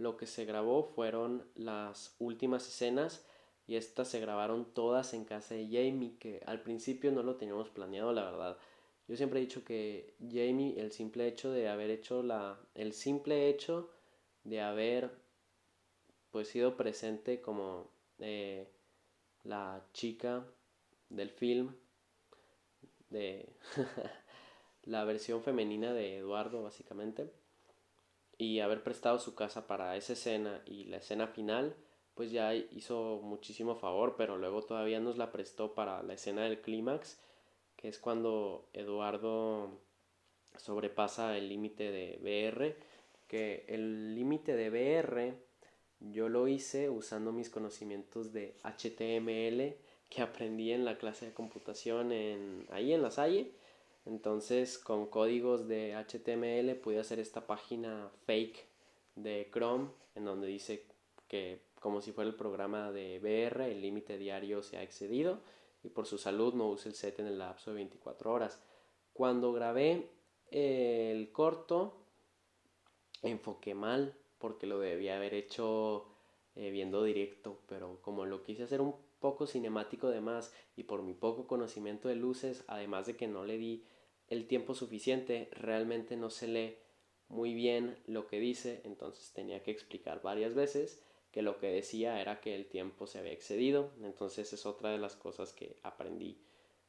lo 0.00 0.16
que 0.16 0.26
se 0.26 0.46
grabó 0.46 0.82
fueron 0.82 1.44
las 1.54 2.16
últimas 2.18 2.66
escenas 2.66 3.22
y 3.66 3.76
estas 3.76 4.08
se 4.08 4.18
grabaron 4.18 4.64
todas 4.72 5.12
en 5.12 5.26
casa 5.26 5.54
de 5.54 5.66
Jamie, 5.66 6.16
que 6.18 6.42
al 6.46 6.62
principio 6.62 7.12
no 7.12 7.22
lo 7.22 7.36
teníamos 7.36 7.68
planeado, 7.68 8.10
la 8.14 8.24
verdad. 8.24 8.58
Yo 9.06 9.16
siempre 9.16 9.38
he 9.38 9.42
dicho 9.42 9.62
que 9.62 10.14
Jamie, 10.20 10.80
el 10.80 10.90
simple 10.90 11.28
hecho 11.28 11.50
de 11.50 11.68
haber 11.68 11.90
hecho 11.90 12.22
la. 12.22 12.58
el 12.74 12.94
simple 12.94 13.50
hecho 13.50 13.90
de 14.44 14.62
haber 14.62 15.10
pues 16.30 16.48
sido 16.48 16.78
presente 16.78 17.42
como 17.42 17.90
eh, 18.20 18.68
la 19.44 19.84
chica 19.92 20.46
del 21.10 21.28
film 21.28 21.74
de 23.10 23.50
la 24.84 25.04
versión 25.04 25.42
femenina 25.42 25.92
de 25.92 26.18
Eduardo 26.18 26.62
básicamente 26.62 27.39
y 28.40 28.60
haber 28.60 28.82
prestado 28.82 29.18
su 29.18 29.34
casa 29.34 29.66
para 29.66 29.94
esa 29.96 30.14
escena 30.14 30.62
y 30.64 30.84
la 30.84 30.96
escena 30.96 31.26
final, 31.26 31.76
pues 32.14 32.30
ya 32.30 32.54
hizo 32.54 33.20
muchísimo 33.22 33.76
favor, 33.76 34.14
pero 34.16 34.38
luego 34.38 34.62
todavía 34.62 34.98
nos 34.98 35.18
la 35.18 35.30
prestó 35.30 35.74
para 35.74 36.02
la 36.02 36.14
escena 36.14 36.44
del 36.44 36.62
clímax, 36.62 37.20
que 37.76 37.88
es 37.88 37.98
cuando 37.98 38.66
Eduardo 38.72 39.78
sobrepasa 40.56 41.36
el 41.36 41.50
límite 41.50 41.90
de 41.90 42.18
BR, 42.22 42.76
que 43.28 43.66
el 43.68 44.14
límite 44.14 44.56
de 44.56 44.70
BR 44.70 45.34
yo 46.00 46.30
lo 46.30 46.48
hice 46.48 46.88
usando 46.88 47.32
mis 47.32 47.50
conocimientos 47.50 48.32
de 48.32 48.56
HTML 48.64 49.76
que 50.08 50.22
aprendí 50.22 50.72
en 50.72 50.86
la 50.86 50.96
clase 50.96 51.26
de 51.26 51.34
computación 51.34 52.10
en, 52.10 52.66
ahí 52.70 52.94
en 52.94 53.02
la 53.02 53.10
Salle 53.10 53.52
entonces 54.04 54.78
con 54.78 55.06
códigos 55.06 55.68
de 55.68 55.94
HTML 55.94 56.74
pude 56.80 56.98
hacer 56.98 57.18
esta 57.18 57.46
página 57.46 58.10
fake 58.24 58.66
de 59.16 59.50
Chrome 59.52 59.90
en 60.14 60.24
donde 60.24 60.46
dice 60.46 60.86
que 61.28 61.62
como 61.80 62.00
si 62.00 62.12
fuera 62.12 62.28
el 62.28 62.36
programa 62.36 62.92
de 62.92 63.18
BR, 63.18 63.62
el 63.62 63.80
límite 63.80 64.18
diario 64.18 64.62
se 64.62 64.76
ha 64.76 64.82
excedido 64.82 65.40
y 65.82 65.88
por 65.88 66.06
su 66.06 66.18
salud 66.18 66.54
no 66.54 66.68
use 66.68 66.88
el 66.88 66.94
set 66.94 67.18
en 67.20 67.26
el 67.26 67.38
lapso 67.38 67.70
de 67.70 67.76
24 67.76 68.32
horas. 68.32 68.62
Cuando 69.12 69.52
grabé 69.52 70.10
el 70.50 71.32
corto 71.32 71.94
enfoqué 73.22 73.74
mal 73.74 74.14
porque 74.38 74.66
lo 74.66 74.78
debía 74.78 75.16
haber 75.16 75.34
hecho 75.34 76.06
eh, 76.54 76.70
viendo 76.70 77.02
directo, 77.02 77.60
pero 77.66 78.00
como 78.02 78.26
lo 78.26 78.42
quise 78.42 78.64
hacer 78.64 78.80
un 78.80 78.94
poco 79.20 79.46
cinemático 79.46 80.08
de 80.08 80.20
más 80.20 80.52
y 80.76 80.84
por 80.84 81.02
mi 81.02 81.14
poco 81.14 81.46
conocimiento 81.46 82.08
de 82.08 82.16
luces, 82.16 82.64
además 82.66 83.06
de 83.06 83.16
que 83.16 83.28
no 83.28 83.44
le 83.44 83.58
di 83.58 83.84
el 84.26 84.46
tiempo 84.46 84.74
suficiente, 84.74 85.48
realmente 85.52 86.16
no 86.16 86.30
se 86.30 86.48
lee 86.48 86.76
muy 87.28 87.54
bien 87.54 87.96
lo 88.06 88.26
que 88.26 88.40
dice, 88.40 88.80
entonces 88.84 89.32
tenía 89.32 89.62
que 89.62 89.70
explicar 89.70 90.22
varias 90.22 90.54
veces 90.54 91.02
que 91.30 91.42
lo 91.42 91.58
que 91.58 91.68
decía 91.68 92.20
era 92.20 92.40
que 92.40 92.56
el 92.56 92.66
tiempo 92.66 93.06
se 93.06 93.18
había 93.20 93.32
excedido, 93.32 93.92
entonces 94.02 94.52
es 94.52 94.66
otra 94.66 94.90
de 94.90 94.98
las 94.98 95.14
cosas 95.14 95.52
que 95.52 95.78
aprendí 95.84 96.42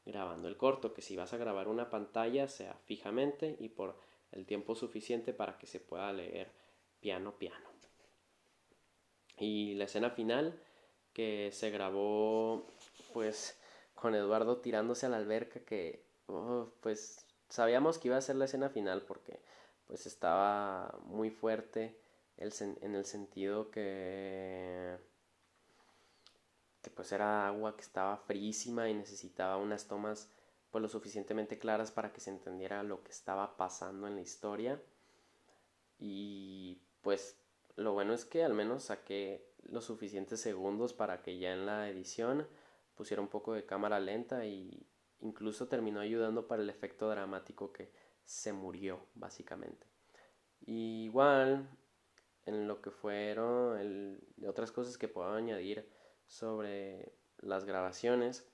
grabando 0.03 0.47
el 0.47 0.57
corto, 0.57 0.93
que 0.93 1.03
si 1.03 1.15
vas 1.15 1.33
a 1.33 1.37
grabar 1.37 1.67
una 1.67 1.91
pantalla 1.91 2.47
sea 2.47 2.73
fijamente 2.85 3.55
y 3.59 3.69
por 3.69 3.99
el 4.31 4.47
tiempo 4.47 4.73
suficiente 4.73 5.33
para 5.33 5.59
que 5.59 5.67
se 5.67 5.79
pueda 5.79 6.11
leer 6.11 6.51
piano 6.99 7.37
piano. 7.37 7.71
Y 9.41 9.73
la 9.73 9.85
escena 9.85 10.11
final 10.11 10.61
que 11.13 11.51
se 11.51 11.69
grabó 11.69 12.67
pues 13.13 13.57
con 13.95 14.15
Eduardo 14.15 14.57
tirándose 14.57 15.05
a 15.05 15.09
la 15.09 15.17
alberca 15.17 15.59
que 15.61 16.03
oh, 16.27 16.69
pues 16.81 17.25
sabíamos 17.49 17.97
que 17.97 18.07
iba 18.07 18.17
a 18.17 18.21
ser 18.21 18.35
la 18.35 18.45
escena 18.45 18.69
final 18.69 19.03
porque 19.03 19.41
pues 19.87 20.05
estaba 20.05 20.97
muy 21.03 21.29
fuerte 21.29 21.97
en 22.37 22.95
el 22.95 23.05
sentido 23.05 23.69
que 23.69 24.97
que 26.81 26.89
pues 26.89 27.11
era 27.11 27.47
agua 27.47 27.75
que 27.75 27.83
estaba 27.83 28.17
fríísima 28.17 28.89
y 28.89 28.93
necesitaba 28.93 29.57
unas 29.57 29.87
tomas 29.87 30.29
pues 30.71 30.81
lo 30.81 30.87
suficientemente 30.87 31.59
claras 31.59 31.91
para 31.91 32.11
que 32.13 32.21
se 32.21 32.29
entendiera 32.29 32.81
lo 32.83 33.03
que 33.03 33.11
estaba 33.11 33.57
pasando 33.57 34.07
en 34.07 34.15
la 34.15 34.21
historia. 34.21 34.81
Y 35.99 36.79
pues 37.01 37.35
lo 37.75 37.93
bueno 37.93 38.13
es 38.13 38.25
que 38.25 38.43
al 38.43 38.53
menos 38.53 38.85
saqué 38.85 39.50
los 39.63 39.85
suficientes 39.85 40.41
segundos 40.41 40.93
para 40.93 41.21
que 41.21 41.37
ya 41.37 41.53
en 41.53 41.65
la 41.65 41.89
edición 41.89 42.47
pusiera 42.95 43.21
un 43.21 43.29
poco 43.29 43.53
de 43.53 43.65
cámara 43.65 43.99
lenta 43.99 44.45
y 44.45 44.85
incluso 45.21 45.67
terminó 45.67 45.99
ayudando 45.99 46.47
para 46.47 46.61
el 46.61 46.69
efecto 46.69 47.09
dramático 47.09 47.71
que 47.71 47.91
se 48.23 48.53
murió 48.53 49.05
básicamente. 49.15 49.87
igual 50.65 51.69
en 52.45 52.67
lo 52.67 52.81
que 52.81 52.91
fueron 52.91 54.19
otras 54.47 54.71
cosas 54.71 54.97
que 54.97 55.07
puedo 55.07 55.31
añadir 55.31 55.87
sobre 56.25 57.13
las 57.37 57.65
grabaciones 57.65 58.47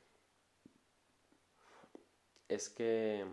es 2.48 2.70
que 2.70 3.26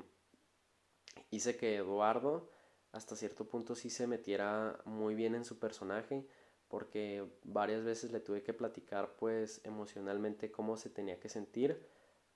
hice 1.30 1.56
que 1.56 1.76
Eduardo 1.76 2.50
hasta 2.92 3.16
cierto 3.16 3.48
punto 3.48 3.74
sí 3.74 3.90
se 3.90 4.06
metiera 4.06 4.80
muy 4.84 5.14
bien 5.14 5.34
en 5.34 5.44
su 5.44 5.58
personaje 5.58 6.26
porque 6.74 7.24
varias 7.44 7.84
veces 7.84 8.10
le 8.10 8.18
tuve 8.18 8.42
que 8.42 8.52
platicar 8.52 9.14
pues 9.16 9.60
emocionalmente 9.62 10.50
cómo 10.50 10.76
se 10.76 10.90
tenía 10.90 11.20
que 11.20 11.28
sentir 11.28 11.86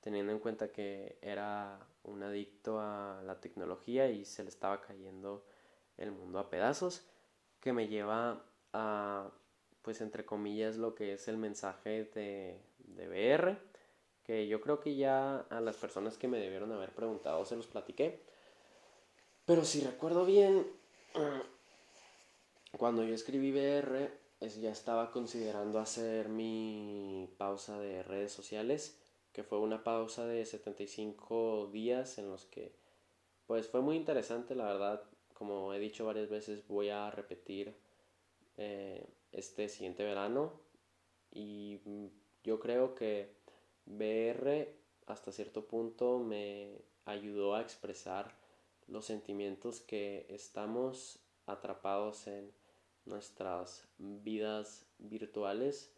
teniendo 0.01 0.31
en 0.31 0.39
cuenta 0.39 0.71
que 0.71 1.19
era 1.23 1.85
un 2.05 2.23
adicto 2.23 2.79
a 2.79 3.21
la 3.27 3.41
tecnología 3.41 4.09
y 4.13 4.25
se 4.25 4.45
le 4.45 4.49
estaba 4.49 4.81
cayendo 4.81 5.45
el 5.97 6.13
mundo 6.13 6.39
a 6.39 6.51
pedazos 6.51 7.05
que 7.59 7.73
me 7.73 7.89
lleva 7.89 8.45
a 8.73 9.29
pues 9.83 10.01
entre 10.03 10.25
comillas 10.25 10.77
lo 10.77 10.95
que 10.95 11.15
es 11.15 11.27
el 11.27 11.37
mensaje 11.37 12.05
de, 12.05 12.61
de 12.79 13.09
BR 13.09 13.59
que 14.23 14.47
yo 14.47 14.61
creo 14.61 14.79
que 14.79 14.95
ya 14.95 15.39
a 15.51 15.61
las 15.61 15.75
personas 15.75 16.17
que 16.17 16.29
me 16.29 16.39
debieron 16.39 16.71
haber 16.71 16.95
preguntado 16.95 17.45
se 17.45 17.57
los 17.57 17.67
platiqué. 17.67 18.23
Pero 19.47 19.65
si 19.65 19.81
recuerdo 19.81 20.25
bien 20.25 20.65
cuando 22.79 23.03
yo 23.03 23.17
escribí 23.17 23.51
BR 23.51 24.28
ya 24.41 24.71
estaba 24.71 25.11
considerando 25.11 25.79
hacer 25.79 26.29
mi 26.29 27.29
pausa 27.39 27.79
de 27.79 28.03
redes 28.03 28.33
sociales 28.33 28.99
que 29.33 29.45
fue 29.45 29.59
una 29.59 29.85
pausa 29.85 30.27
de 30.27 30.45
75 30.45 31.71
días 31.73 32.19
en 32.19 32.29
los 32.31 32.45
que 32.47 32.75
pues 33.47 33.69
fue 33.69 33.81
muy 33.81 33.97
interesante 33.97 34.55
la 34.55 34.65
verdad. 34.65 35.03
Como 35.33 35.73
he 35.73 35.79
dicho 35.79 36.05
varias 36.05 36.29
veces 36.29 36.67
voy 36.67 36.89
a 36.89 37.11
repetir 37.11 37.75
eh, 38.57 39.07
este 39.33 39.69
siguiente 39.69 40.05
verano. 40.05 40.53
Y 41.31 41.81
mm, 41.85 42.07
yo 42.43 42.59
creo 42.59 42.95
que 42.95 43.33
BR 43.87 44.69
hasta 45.07 45.33
cierto 45.33 45.67
punto 45.67 46.19
me 46.19 46.83
ayudó 47.05 47.55
a 47.55 47.63
expresar 47.63 48.35
los 48.89 49.05
sentimientos 49.05 49.81
que 49.81 50.27
estamos 50.29 51.21
atrapados 51.47 52.27
en 52.27 52.53
nuestras 53.09 53.89
vidas 53.99 54.87
virtuales 54.99 55.93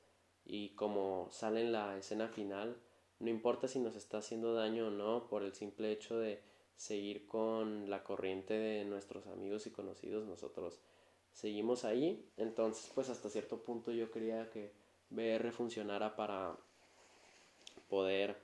y 0.45 0.71
como 0.71 1.29
sale 1.31 1.61
en 1.61 1.73
la 1.73 1.99
escena 1.99 2.29
final, 2.29 2.77
no 3.19 3.29
importa 3.29 3.69
si 3.69 3.79
nos 3.79 3.97
está 3.97 4.19
haciendo 4.19 4.55
daño 4.55 4.89
o 4.89 4.91
no 4.91 5.29
por 5.29 5.43
el 5.43 5.53
simple 5.53 5.93
hecho 5.93 6.19
de 6.19 6.43
seguir 6.77 7.27
con 7.27 7.91
la 7.91 8.03
corriente 8.03 8.55
de 8.55 8.85
nuestros 8.87 9.27
amigos 9.27 9.67
y 9.67 9.71
conocidos, 9.71 10.27
nosotros 10.27 10.81
seguimos 11.33 11.85
ahí. 11.85 12.27
Entonces, 12.37 12.91
pues 12.95 13.11
hasta 13.11 13.29
cierto 13.29 13.63
punto 13.63 13.93
yo 13.93 14.11
quería 14.11 14.49
que 14.51 14.73
BR 15.11 15.53
funcionara 15.53 16.17
para 16.17 16.57
poder 17.89 18.37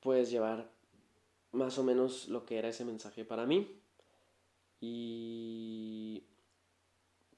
pues 0.00 0.30
llevar 0.30 0.68
más 1.52 1.78
o 1.78 1.84
menos 1.84 2.28
lo 2.28 2.44
que 2.44 2.58
era 2.58 2.68
ese 2.68 2.84
mensaje 2.84 3.24
para 3.24 3.46
mí. 3.46 3.80
Y 4.80 6.24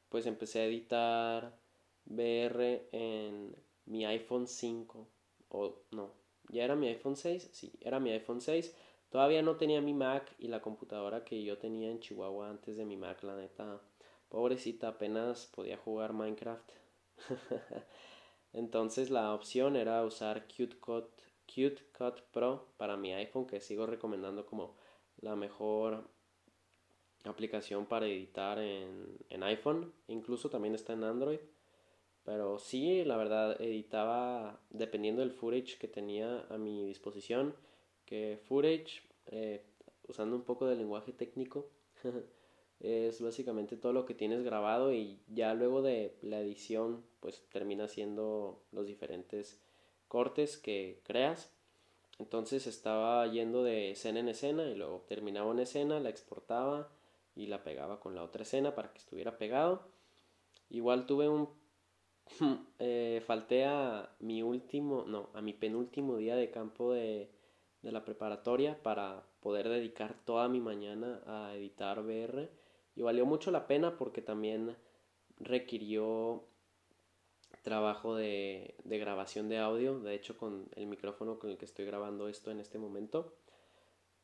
pues 0.09 0.27
empecé 0.27 0.61
a 0.61 0.67
editar 0.67 1.59
BR 2.05 2.89
en 2.93 3.57
mi 3.87 4.07
iPhone 4.07 4.47
5 4.47 5.09
o 5.49 5.75
no, 5.91 6.13
ya 6.49 6.65
era 6.65 6.77
mi 6.77 6.89
iPhone 6.89 7.17
6, 7.17 7.51
sí, 7.53 7.73
era 7.81 8.01
mi 8.01 8.11
iPhone 8.13 8.41
6 8.41 8.75
Todavía 9.11 9.41
no 9.41 9.57
tenía 9.57 9.81
mi 9.81 9.95
Mac 9.95 10.35
y 10.39 10.49
la 10.49 10.61
computadora 10.61 11.25
que 11.25 11.43
yo 11.43 11.57
tenía 11.57 11.91
en 11.91 12.01
Chihuahua 12.01 12.51
antes 12.51 12.77
de 12.77 12.85
mi 12.85 12.97
Mac, 12.97 13.23
la 13.23 13.37
neta, 13.37 13.81
pobrecita, 14.29 14.89
apenas 14.89 15.47
podía 15.47 15.79
jugar 15.79 16.13
Minecraft. 16.13 16.71
Entonces 18.53 19.09
la 19.09 19.33
opción 19.33 19.77
era 19.77 20.05
usar 20.05 20.47
CuteCut, 20.47 21.09
Cut 21.97 22.21
Pro 22.33 22.69
para 22.77 22.99
mi 22.99 23.15
iPhone, 23.15 23.47
que 23.47 23.61
sigo 23.61 23.87
recomendando 23.87 24.45
como 24.45 24.77
la 25.17 25.37
mejor 25.37 26.11
aplicación 27.31 27.87
para 27.87 28.07
editar 28.07 28.59
en, 28.59 29.19
en 29.29 29.43
iPhone. 29.43 29.93
Incluso 30.09 30.51
también 30.51 30.75
está 30.75 30.93
en 30.93 31.05
Android. 31.05 31.41
Pero 32.25 32.59
sí, 32.59 33.05
la 33.05 33.17
verdad, 33.17 33.61
editaba 33.61 34.61
dependiendo 34.69 35.23
del 35.23 35.33
footage 35.33 35.79
que 35.79 35.89
tenía 35.89 36.45
a 36.51 36.59
mi 36.59 36.85
disposición 36.85 37.55
que 38.05 38.39
footage, 38.49 39.03
eh, 39.27 39.63
usando 40.09 40.35
un 40.37 40.43
poco 40.43 40.67
de 40.67 40.77
lenguaje 40.77 41.13
técnico, 41.13 41.71
es 42.81 43.21
básicamente 43.21 43.77
todo 43.77 43.93
lo 43.93 44.07
que 44.07 44.15
tienes 44.15 44.43
grabado 44.43 44.93
y 44.93 45.21
ya 45.29 45.55
luego 45.55 45.83
de 45.83 46.17
la 46.23 46.41
edición 46.41 47.05
pues 47.21 47.43
termina 47.51 47.89
siendo 47.89 48.63
los 48.73 48.87
diferentes 48.87 49.63
cortes 50.09 50.57
que 50.57 51.01
creas. 51.05 51.51
Entonces 52.19 52.67
estaba 52.67 53.27
yendo 53.27 53.63
de 53.63 53.93
escena 53.93 54.21
en 54.21 54.29
escena 54.29 54.65
y 54.69 54.75
luego 54.75 55.05
terminaba 55.09 55.51
una 55.51 55.63
escena, 55.63 56.01
la 56.01 56.09
exportaba 56.09 56.91
y 57.39 57.47
la 57.47 57.63
pegaba 57.63 58.01
con 58.01 58.15
la 58.15 58.23
otra 58.23 58.43
escena 58.43 58.75
para 58.75 58.93
que 58.93 58.99
estuviera 58.99 59.39
pegado. 59.39 59.89
Igual 60.69 61.07
tuve 61.07 61.29
un... 61.29 61.49
eh, 62.79 63.23
falté 63.27 63.65
a 63.65 64.15
mi 64.21 64.43
último, 64.43 65.05
no, 65.07 65.31
a 65.33 65.41
mi 65.41 65.55
penúltimo 65.55 66.19
día 66.19 66.37
de 66.37 66.51
campo 66.51 66.93
de 66.93 67.31
de 67.83 67.93
la 67.93 68.05
preparatoria 68.05 68.83
para 68.83 69.23
poder 69.41 69.69
dedicar 69.69 70.15
toda 70.25 70.49
mi 70.49 70.61
mañana 70.61 71.23
a 71.27 71.55
editar 71.55 72.01
VR 72.01 72.51
y 72.97 73.03
valió 73.03 73.25
mucho 73.27 73.51
la 73.51 73.67
pena 73.67 73.97
porque 73.97 74.23
también 74.23 74.77
requirió 75.39 76.45
trabajo 77.63 78.17
de, 78.17 78.75
de, 78.85 78.99
grabación 78.99 79.49
de 79.49 79.59
audio, 79.59 80.01
de 80.01 80.15
hecho 80.15 80.37
con 80.37 80.69
el 80.75 80.87
micrófono 80.87 81.39
con 81.39 81.51
el 81.51 81.59
que 81.59 81.65
estoy 81.65 81.85
grabando 81.85 82.29
esto 82.29 82.51
en 82.51 82.61
este 82.61 82.79
momento, 82.79 83.35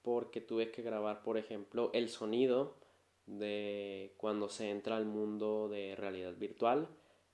porque 0.02 0.40
tuve 0.40 0.70
que 0.70 0.82
grabar, 0.82 1.22
por 1.22 1.38
ejemplo, 1.38 1.90
el 1.94 2.08
sonido 2.08 2.76
de 3.26 4.14
cuando 4.16 4.48
se 4.48 4.70
entra 4.70 4.96
al 4.96 5.06
mundo 5.06 5.68
de 5.68 5.96
realidad 5.96 6.34
virtual, 6.36 6.88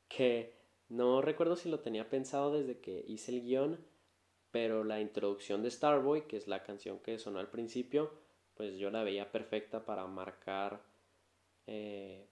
que 0.09 0.55
no 0.89 1.23
recuerdo 1.23 1.57
si 1.57 1.69
lo 1.69 1.81
tenía 1.81 2.09
pensado 2.09 2.53
desde 2.53 2.81
que 2.81 3.05
hice 3.07 3.33
el 3.33 3.43
guion, 3.43 3.85
pero 4.51 4.85
la 4.85 5.01
introducción 5.01 5.63
de 5.63 5.71
Starboy, 5.71 6.27
que 6.27 6.37
es 6.37 6.49
la 6.49 6.63
canción 6.63 6.99
que 6.99 7.19
sonó 7.19 7.39
al 7.39 7.51
principio, 7.51 8.11
pues 8.55 8.77
yo 8.77 8.91
la 8.91 9.05
veía 9.05 9.31
perfecta 9.31 9.85
para 9.85 10.07
marcar 10.07 10.83
eh, 11.67 12.27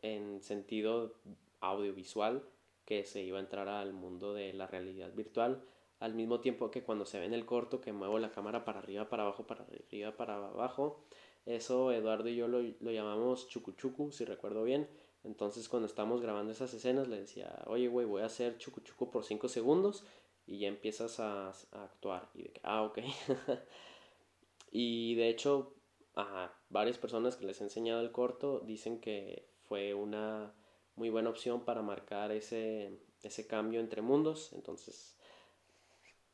en 0.00 0.42
sentido 0.42 1.14
audiovisual 1.60 2.42
que 2.84 3.04
se 3.04 3.22
iba 3.22 3.38
a 3.38 3.42
entrar 3.42 3.68
al 3.68 3.92
mundo 3.92 4.32
de 4.32 4.52
la 4.54 4.66
realidad 4.66 5.12
virtual 5.12 5.62
al 6.00 6.14
mismo 6.14 6.40
tiempo 6.40 6.70
que 6.70 6.82
cuando 6.82 7.04
se 7.06 7.18
ve 7.18 7.26
en 7.26 7.34
el 7.34 7.44
corto 7.44 7.80
que 7.80 7.92
muevo 7.92 8.18
la 8.18 8.30
cámara 8.30 8.64
para 8.64 8.78
arriba, 8.78 9.08
para 9.08 9.24
abajo, 9.24 9.46
para 9.46 9.64
arriba, 9.64 10.16
para 10.16 10.36
abajo. 10.36 11.04
Eso 11.48 11.92
Eduardo 11.92 12.28
y 12.28 12.36
yo 12.36 12.46
lo, 12.46 12.60
lo 12.60 12.92
llamamos 12.92 13.48
chucu 13.48 14.12
si 14.12 14.26
recuerdo 14.26 14.64
bien. 14.64 14.86
Entonces 15.24 15.66
cuando 15.70 15.86
estamos 15.86 16.20
grabando 16.20 16.52
esas 16.52 16.74
escenas 16.74 17.08
le 17.08 17.20
decía, 17.20 17.62
oye 17.66 17.88
güey, 17.88 18.06
voy 18.06 18.20
a 18.20 18.26
hacer 18.26 18.58
chucu 18.58 19.10
por 19.10 19.24
5 19.24 19.48
segundos 19.48 20.04
y 20.46 20.58
ya 20.58 20.68
empiezas 20.68 21.20
a, 21.20 21.48
actuar 21.72 22.28
y 22.34 22.42
de 22.42 22.48
que, 22.50 22.60
ah, 22.64 22.82
ok. 22.82 22.98
y 24.72 25.14
de 25.14 25.30
hecho, 25.30 25.74
a 26.16 26.52
varias 26.68 26.98
personas 26.98 27.36
que 27.36 27.46
les 27.46 27.62
he 27.62 27.64
enseñado 27.64 28.02
el 28.02 28.12
corto 28.12 28.60
dicen 28.60 29.00
que 29.00 29.48
fue 29.68 29.94
una 29.94 30.52
muy 30.96 31.08
buena 31.08 31.30
opción 31.30 31.64
para 31.64 31.80
marcar 31.80 32.30
ese, 32.30 32.98
ese 33.22 33.46
cambio 33.46 33.80
entre 33.80 34.02
mundos. 34.02 34.52
Entonces, 34.52 35.16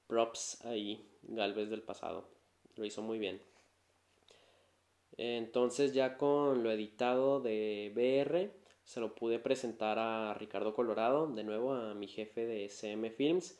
props 0.09 0.65
ahí, 0.65 1.09
Galvez 1.23 1.71
del 1.71 1.83
pasado. 1.83 2.29
Lo 2.75 2.85
hizo 2.85 3.01
muy 3.01 3.21
bien. 3.21 3.41
Entonces 5.17 5.95
ya 5.95 6.17
con 6.17 6.63
lo 6.63 6.71
editado 6.71 7.41
de 7.41 7.93
BR 7.95 8.51
se 8.85 9.01
lo 9.01 9.15
pude 9.15 9.39
presentar 9.39 9.99
a 9.99 10.35
Ricardo 10.35 10.75
Colorado, 10.75 11.27
de 11.29 11.45
nuevo 11.45 11.75
a 11.75 11.95
mi 11.95 12.07
jefe 12.09 12.47
de 12.47 12.65
SM 12.67 13.11
Films, 13.11 13.59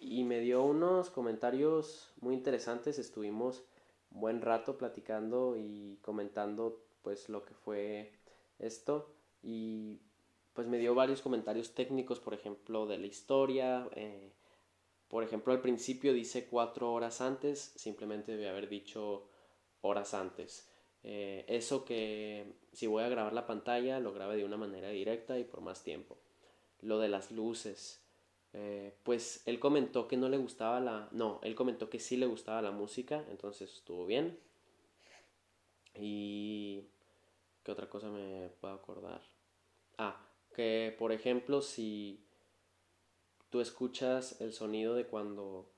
y 0.00 0.24
me 0.24 0.40
dio 0.40 0.62
unos 0.62 1.10
comentarios 1.10 2.12
muy 2.20 2.34
interesantes. 2.34 2.98
Estuvimos 2.98 3.62
un 4.12 4.20
buen 4.20 4.42
rato 4.42 4.76
platicando 4.76 5.56
y 5.56 5.98
comentando 6.02 6.82
pues 7.02 7.28
lo 7.28 7.44
que 7.44 7.54
fue 7.54 8.12
esto 8.58 9.10
y 9.42 9.98
pues 10.54 10.66
me 10.66 10.78
dio 10.78 10.94
varios 10.94 11.22
comentarios 11.22 11.74
técnicos, 11.74 12.20
por 12.20 12.34
ejemplo, 12.34 12.86
de 12.86 12.98
la 12.98 13.06
historia. 13.06 13.88
Eh, 13.94 14.32
por 15.08 15.24
ejemplo, 15.24 15.52
al 15.52 15.60
principio 15.60 16.12
dice 16.12 16.46
cuatro 16.46 16.92
horas 16.92 17.20
antes, 17.20 17.72
simplemente 17.76 18.32
debe 18.32 18.48
haber 18.48 18.68
dicho 18.68 19.26
horas 19.80 20.14
antes. 20.14 20.69
Eh, 21.02 21.44
eso 21.48 21.84
que 21.84 22.52
si 22.72 22.86
voy 22.86 23.02
a 23.02 23.08
grabar 23.08 23.32
la 23.32 23.46
pantalla 23.46 24.00
lo 24.00 24.12
grabe 24.12 24.36
de 24.36 24.44
una 24.44 24.56
manera 24.56 24.88
directa 24.90 25.38
y 25.38 25.44
por 25.44 25.60
más 25.60 25.82
tiempo. 25.82 26.18
Lo 26.82 26.98
de 26.98 27.08
las 27.08 27.30
luces. 27.30 28.02
Eh, 28.52 28.94
pues 29.04 29.42
él 29.46 29.60
comentó 29.60 30.08
que 30.08 30.16
no 30.16 30.28
le 30.28 30.38
gustaba 30.38 30.80
la... 30.80 31.08
No, 31.12 31.40
él 31.42 31.54
comentó 31.54 31.88
que 31.88 32.00
sí 32.00 32.16
le 32.16 32.26
gustaba 32.26 32.62
la 32.62 32.70
música, 32.72 33.24
entonces 33.30 33.72
estuvo 33.72 34.06
bien. 34.06 34.38
Y... 35.94 36.84
¿Qué 37.62 37.72
otra 37.72 37.88
cosa 37.88 38.08
me 38.08 38.48
puedo 38.60 38.74
acordar? 38.74 39.20
Ah, 39.98 40.26
que 40.54 40.94
por 40.98 41.12
ejemplo 41.12 41.60
si 41.60 42.24
tú 43.50 43.60
escuchas 43.60 44.40
el 44.40 44.54
sonido 44.54 44.94
de 44.94 45.06
cuando 45.06 45.70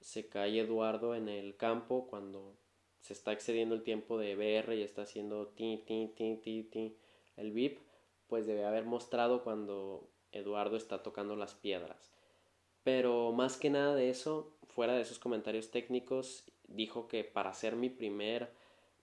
se 0.00 0.28
cae 0.28 0.60
Eduardo 0.60 1.14
en 1.14 1.28
el 1.28 1.56
campo, 1.56 2.06
cuando 2.08 2.56
se 3.02 3.12
está 3.12 3.32
excediendo 3.32 3.74
el 3.74 3.82
tiempo 3.82 4.16
de 4.16 4.36
BR 4.36 4.74
y 4.74 4.82
está 4.82 5.02
haciendo 5.02 5.48
ti, 5.48 5.82
ti, 5.86 6.10
ti, 6.16 6.36
ti, 6.36 6.62
ti, 6.62 6.96
el 7.36 7.50
VIP, 7.52 7.80
pues 8.28 8.46
debe 8.46 8.64
haber 8.64 8.84
mostrado 8.84 9.42
cuando 9.42 10.08
Eduardo 10.30 10.76
está 10.76 11.02
tocando 11.02 11.36
las 11.36 11.54
piedras. 11.54 12.12
Pero 12.84 13.32
más 13.32 13.56
que 13.56 13.70
nada 13.70 13.94
de 13.94 14.08
eso, 14.08 14.56
fuera 14.68 14.94
de 14.94 15.02
esos 15.02 15.18
comentarios 15.18 15.70
técnicos, 15.70 16.44
dijo 16.68 17.08
que 17.08 17.24
para 17.24 17.50
hacer 17.50 17.76
mi 17.76 17.90
primer 17.90 18.50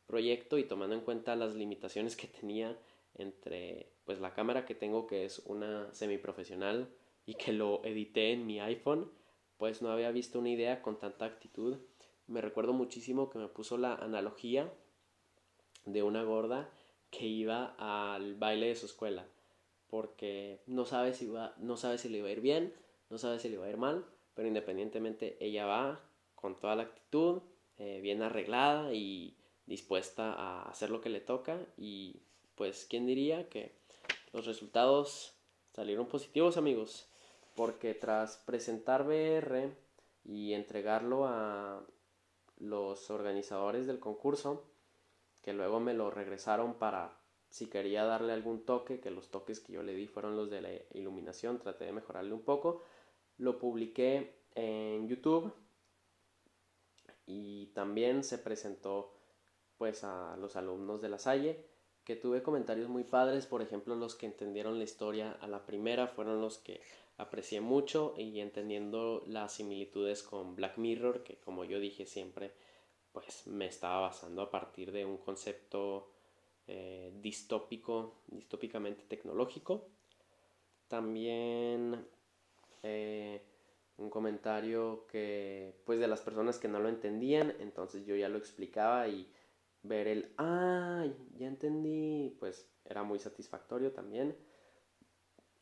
proyecto 0.08 0.58
y 0.58 0.64
tomando 0.64 0.96
en 0.96 1.02
cuenta 1.02 1.36
las 1.36 1.56
limitaciones 1.56 2.16
que 2.16 2.28
tenía 2.28 2.78
entre 3.16 3.92
pues 4.06 4.20
la 4.20 4.34
cámara 4.34 4.66
que 4.66 4.76
tengo 4.76 5.08
que 5.08 5.26
es 5.26 5.40
una 5.46 5.94
semiprofesional 5.94 6.90
y 7.26 7.36
que 7.36 7.52
lo 7.52 7.84
edité 7.84 8.32
en 8.32 8.48
mi 8.48 8.60
iPhone, 8.60 9.12
pues 9.58 9.82
no 9.82 9.92
había 9.92 10.10
visto 10.12 10.40
una 10.40 10.50
idea 10.50 10.82
con 10.82 10.98
tanta 10.98 11.26
actitud 11.26 11.78
me 12.30 12.42
recuerdo 12.42 12.74
muchísimo 12.74 13.30
que 13.30 13.39
me 13.39 13.48
puso 13.48 13.78
la 13.78 13.96
analogía 13.96 14.72
de 15.86 16.04
una 16.04 16.24
gorda 16.24 16.70
que 17.10 17.26
iba 17.26 17.76
al 17.78 18.36
baile 18.36 18.68
de 18.68 18.76
su 18.76 18.86
escuela 18.86 19.26
porque 19.89 20.62
no 20.68 20.86
sabe 20.86 21.13
si 21.13 21.28
va, 21.28 21.56
no 21.58 21.76
sabe 21.76 21.98
si 21.98 22.10
le 22.10 22.20
iba 22.20 22.28
a 22.28 22.32
ir 22.32 22.42
bien, 22.42 22.74
no 23.10 23.18
sabe 23.18 23.39
si 23.39 23.50
le 23.50 23.58
va 23.58 23.65
a 23.65 23.70
ir 23.70 23.78
mal, 23.78 24.06
pero 24.36 24.48
independientemente 24.48 25.38
ella 25.44 25.65
va 25.65 26.00
con 26.36 26.56
toda 26.56 26.76
la 26.76 26.84
actitud, 26.84 27.42
eh, 27.80 28.00
bien 28.02 28.22
arreglada 28.22 28.94
y 28.94 29.36
dispuesta 29.65 30.34
a 30.34 30.70
hacer 30.70 30.92
lo 30.92 31.02
que 31.02 31.10
le 31.10 31.22
toca 31.22 31.60
y 31.78 32.22
pues 32.56 32.86
quién 32.89 33.06
diría 33.06 33.50
que 33.50 33.74
los 34.32 34.46
resultados 34.46 35.34
salieron 35.74 36.08
positivos 36.08 36.58
amigos 36.58 37.08
porque 37.56 37.94
tras 37.94 38.38
presentar 38.38 39.06
BR 39.06 39.72
y 40.24 40.54
entregarlo 40.54 41.26
a 41.26 41.84
los 42.60 43.10
organizadores 43.10 43.88
del 43.88 44.00
concurso, 44.00 44.69
que 45.41 45.54
luego 45.54 45.80
me 45.80 45.93
lo 45.93 46.12
regresaron 46.12 46.76
para 46.76 47.19
si 47.50 47.67
quería 47.67 48.04
darle 48.04 48.34
algún 48.34 48.65
toque, 48.65 49.00
que 49.00 49.10
los 49.10 49.32
toques 49.32 49.60
que 49.60 49.74
yo 49.74 49.82
le 49.82 49.95
di 49.95 50.08
fueron 50.08 50.36
los 50.36 50.50
de 50.50 50.62
la 50.62 50.69
iluminación, 50.93 51.58
traté 51.58 51.86
de 51.86 51.93
mejorarle 51.93 52.34
un 52.34 52.43
poco, 52.43 52.84
lo 53.38 53.58
publiqué 53.58 54.43
en 54.54 55.08
YouTube 55.08 55.52
y 57.26 57.67
también 57.67 58.24
se 58.24 58.38
presentó 58.38 59.13
pues 59.78 60.04
a 60.04 60.36
los 60.38 60.56
alumnos 60.56 61.02
de 61.02 61.10
la 61.10 61.17
Salle 61.17 61.65
que 62.04 62.15
tuve 62.15 62.43
comentarios 62.43 62.89
muy 62.89 63.04
padres, 63.04 63.45
por 63.45 63.62
ejemplo 63.62 63.95
los 63.95 64.15
que 64.15 64.26
entendieron 64.26 64.78
la 64.78 64.84
historia 64.84 65.38
a 65.41 65.48
la 65.48 65.65
primera 65.65 66.08
fueron 66.08 66.41
los 66.41 66.58
que 66.58 66.82
aprecié 67.19 67.60
mucho 67.60 68.15
y 68.17 68.39
entendiendo 68.39 69.23
las 69.27 69.53
similitudes 69.53 70.23
con 70.23 70.55
Black 70.55 70.77
Mirror, 70.77 71.21
que 71.23 71.36
como 71.36 71.65
yo 71.65 71.79
dije 71.79 72.05
siempre, 72.05 72.53
pues 73.12 73.45
me 73.45 73.67
estaba 73.67 73.99
basando 73.99 74.41
a 74.41 74.49
partir 74.49 74.93
de 74.93 75.03
un 75.03 75.17
concepto 75.17 76.13
eh, 76.65 77.12
distópico, 77.21 78.21
distópicamente 78.27 79.03
tecnológico. 79.03 79.89
También 80.88 82.08
eh, 82.84 83.43
un 83.97 84.10
comentario 84.10 85.05
que, 85.08 85.75
pues 85.86 85.99
de 85.99 86.08
las 86.08 86.21
personas 86.21 86.58
que 86.58 86.69
no 86.69 86.79
lo 86.79 86.88
entendían, 86.88 87.53
entonces 87.60 88.05
yo 88.05 88.15
ya 88.15 88.29
lo 88.29 88.38
explicaba 88.38 89.10
y 89.10 89.29
ver 89.84 90.08
el, 90.08 90.34
ay, 90.38 91.13
ya 91.38 91.47
entendí, 91.47 92.34
pues 92.39 92.71
era 92.86 93.03
muy 93.03 93.19
satisfactorio 93.19 93.91
también. 93.91 94.38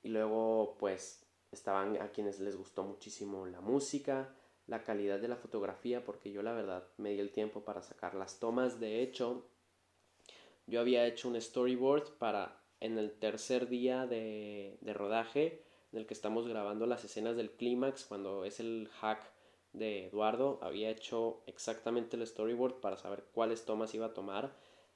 Y 0.03 0.09
luego, 0.09 0.77
pues 0.79 1.26
estaban 1.51 2.01
a 2.01 2.11
quienes 2.11 2.39
les 2.39 2.55
gustó 2.55 2.83
muchísimo 2.83 3.45
la 3.45 3.61
música, 3.61 4.33
la 4.65 4.83
calidad 4.83 5.19
de 5.19 5.27
la 5.27 5.37
fotografía, 5.37 6.03
porque 6.03 6.31
yo 6.31 6.41
la 6.43 6.53
verdad 6.53 6.87
me 6.97 7.11
di 7.11 7.19
el 7.19 7.31
tiempo 7.31 7.63
para 7.63 7.81
sacar 7.81 8.15
las 8.15 8.39
tomas. 8.39 8.79
De 8.79 9.01
hecho, 9.01 9.47
yo 10.65 10.79
había 10.79 11.05
hecho 11.05 11.29
un 11.29 11.39
storyboard 11.39 12.17
para 12.17 12.61
en 12.79 12.97
el 12.97 13.11
tercer 13.11 13.69
día 13.69 14.05
de, 14.05 14.77
de 14.81 14.93
rodaje, 14.93 15.63
en 15.91 15.99
el 15.99 16.05
que 16.05 16.13
estamos 16.13 16.47
grabando 16.47 16.85
las 16.85 17.03
escenas 17.05 17.37
del 17.37 17.51
clímax, 17.51 18.05
cuando 18.05 18.43
es 18.43 18.59
el 18.59 18.89
hack 18.99 19.31
de 19.73 20.07
Eduardo, 20.07 20.59
había 20.61 20.89
hecho 20.89 21.43
exactamente 21.47 22.17
el 22.17 22.27
storyboard 22.27 22.81
para 22.81 22.97
saber 22.97 23.23
cuáles 23.31 23.65
tomas 23.65 23.93
iba 23.93 24.07
a 24.07 24.13
tomar, 24.13 24.55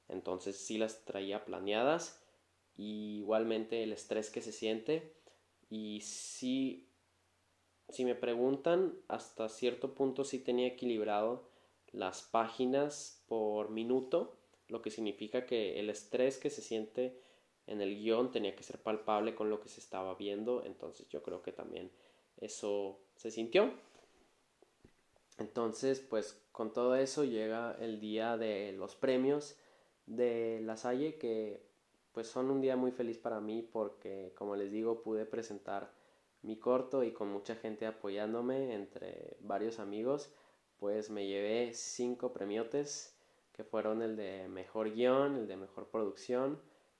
entonces 0.09 0.57
sí 0.57 0.77
las 0.77 1.05
traía 1.05 1.45
planeadas, 1.45 2.21
y 2.75 3.19
igualmente 3.19 3.83
el 3.83 3.93
estrés 3.93 4.29
que 4.29 4.41
se 4.41 4.51
siente 4.51 5.13
y 5.71 6.01
si, 6.01 6.85
me 7.99 8.13
preguntan, 8.13 8.93
hasta 9.07 9.47
cierto 9.47 9.95
punto 9.95 10.25
sí 10.25 10.39
tenía 10.39 10.67
equilibrado 10.67 11.49
las 11.93 12.23
páginas 12.23 13.23
por 13.25 13.69
minuto, 13.69 14.35
lo 14.67 14.81
que 14.81 14.91
significa 14.91 15.45
que 15.45 15.79
el 15.79 15.89
estrés 15.89 16.37
que 16.37 16.49
se 16.49 16.61
siente 16.61 17.17
en 17.67 17.79
el 17.79 17.95
guion 17.95 18.31
tenía 18.31 18.53
que 18.53 18.63
ser 18.63 18.81
palpable 18.81 19.33
con 19.33 19.49
lo 19.49 19.61
que 19.61 19.69
se 19.69 19.79
estaba 19.79 20.13
viendo, 20.15 20.65
entonces 20.65 21.07
yo 21.07 21.23
creo 21.23 21.41
que 21.41 21.53
también 21.53 21.89
eso 22.41 22.99
se 23.15 23.31
sintió. 23.31 23.71
Entonces, 25.37 26.01
pues 26.01 26.37
con 26.51 26.73
todo 26.73 26.95
eso 26.95 27.23
llega 27.23 27.77
el 27.79 28.01
día 28.01 28.35
de 28.35 28.73
los 28.73 28.95
premios 28.95 29.55
de 30.05 30.59
La 30.63 30.75
Salle 30.75 31.17
que 31.17 31.70
pues 32.13 32.27
son 32.27 32.51
un 32.51 32.61
día 32.61 32.75
muy 32.75 32.91
feliz 32.91 33.17
para 33.17 33.39
mí 33.39 33.61
porque, 33.61 34.33
como 34.35 34.55
les 34.55 34.71
digo, 34.71 35.01
pude 35.01 35.25
presentar 35.25 35.91
mi 36.41 36.57
corto 36.57 37.03
y 37.03 37.13
con 37.13 37.31
mucha 37.31 37.55
gente 37.55 37.85
apoyándome 37.85 38.73
entre 38.73 39.37
varios 39.41 39.79
amigos, 39.79 40.33
pues 40.77 41.09
me 41.09 41.27
llevé 41.27 41.73
cinco 41.73 42.33
premiotes 42.33 43.17
que 43.53 43.63
fueron 43.63 44.01
el 44.01 44.15
de 44.15 44.47
mejor 44.47 44.91
guion, 44.91 45.35
el 45.35 45.47
de 45.47 45.57
mejor 45.57 45.89
producción, 45.89 46.59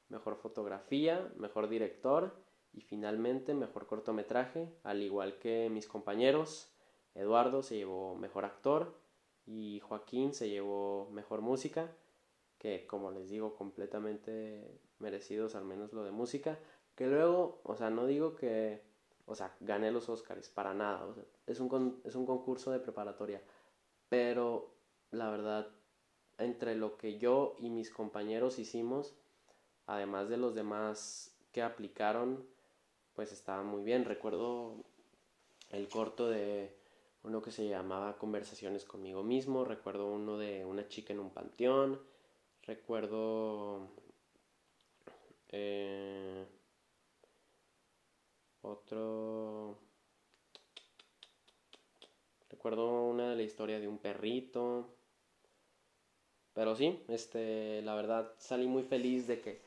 mejor 0.10 0.36
fotografía, 0.36 1.32
mejor 1.38 1.70
director 1.70 2.36
y 2.74 2.82
finalmente 2.82 3.54
mejor 3.54 3.88
cortometraje, 3.88 4.72
al 4.84 5.02
igual 5.02 5.40
que 5.40 5.70
mis 5.70 5.88
compañeros. 5.88 6.72
Eduardo 7.16 7.64
se 7.64 7.78
llevó 7.78 8.16
mejor 8.16 8.46
actor 8.46 8.96
y 9.46 9.80
Joaquín 9.80 10.34
se 10.34 10.50
llevó 10.50 11.10
mejor 11.12 11.42
música 11.42 11.92
que 12.62 12.86
como 12.86 13.10
les 13.10 13.32
digo 13.32 13.56
completamente 13.56 14.80
merecidos 15.02 15.56
al 15.56 15.66
menos 15.66 15.94
lo 15.94 16.04
de 16.04 16.12
música 16.12 16.60
que 16.96 17.08
luego 17.08 17.60
o 17.64 17.76
sea 17.76 17.90
no 17.90 18.06
digo 18.06 18.36
que 18.36 18.82
o 19.26 19.36
sea 19.36 19.56
gané 19.60 19.92
los 19.92 20.10
Oscars 20.10 20.50
para 20.50 20.74
nada 20.74 21.14
es, 21.48 21.60
un 21.60 22.02
es 22.06 22.16
un 22.16 22.26
concurso 22.26 22.72
de 22.72 22.80
preparatoria 22.80 23.42
pero 24.10 24.74
la 25.12 25.30
verdad 25.30 25.68
entre 26.38 26.76
lo 26.76 26.98
que 26.98 27.18
yo 27.18 27.56
y 27.60 27.70
mis 27.70 27.90
compañeros 27.90 28.60
hicimos 28.60 29.16
además 29.88 30.30
de 30.30 30.38
los 30.38 30.56
demás 30.56 31.36
que 31.52 31.62
aplicaron 31.62 32.46
pues 33.16 33.32
estaba 33.32 33.64
muy 33.64 33.84
bien. 33.84 34.06
Recuerdo 34.06 34.76
el 35.70 35.88
corto 35.90 36.30
de 36.30 36.76
uno 37.24 37.42
que 37.42 37.52
se 37.52 37.68
llamaba 37.68 38.18
Conversaciones 38.18 38.86
conmigo 38.86 39.24
mismo, 39.24 39.64
recuerdo 39.64 40.08
uno 40.08 40.38
de 40.38 40.66
una 40.66 40.88
chica 40.88 41.14
en 41.14 41.20
un 41.20 41.32
panteón, 41.32 42.00
Recuerdo 42.64 43.90
eh, 45.52 46.46
otro 48.62 49.80
recuerdo 52.62 53.06
una 53.06 53.32
de 53.32 53.36
la 53.36 53.42
historia 53.42 53.80
de 53.80 53.88
un 53.88 53.98
perrito. 53.98 54.94
Pero 56.54 56.76
sí, 56.76 57.04
este, 57.08 57.82
la 57.82 57.96
verdad 57.96 58.34
salí 58.38 58.68
muy 58.68 58.84
feliz 58.84 59.26
de 59.26 59.42
que, 59.42 59.62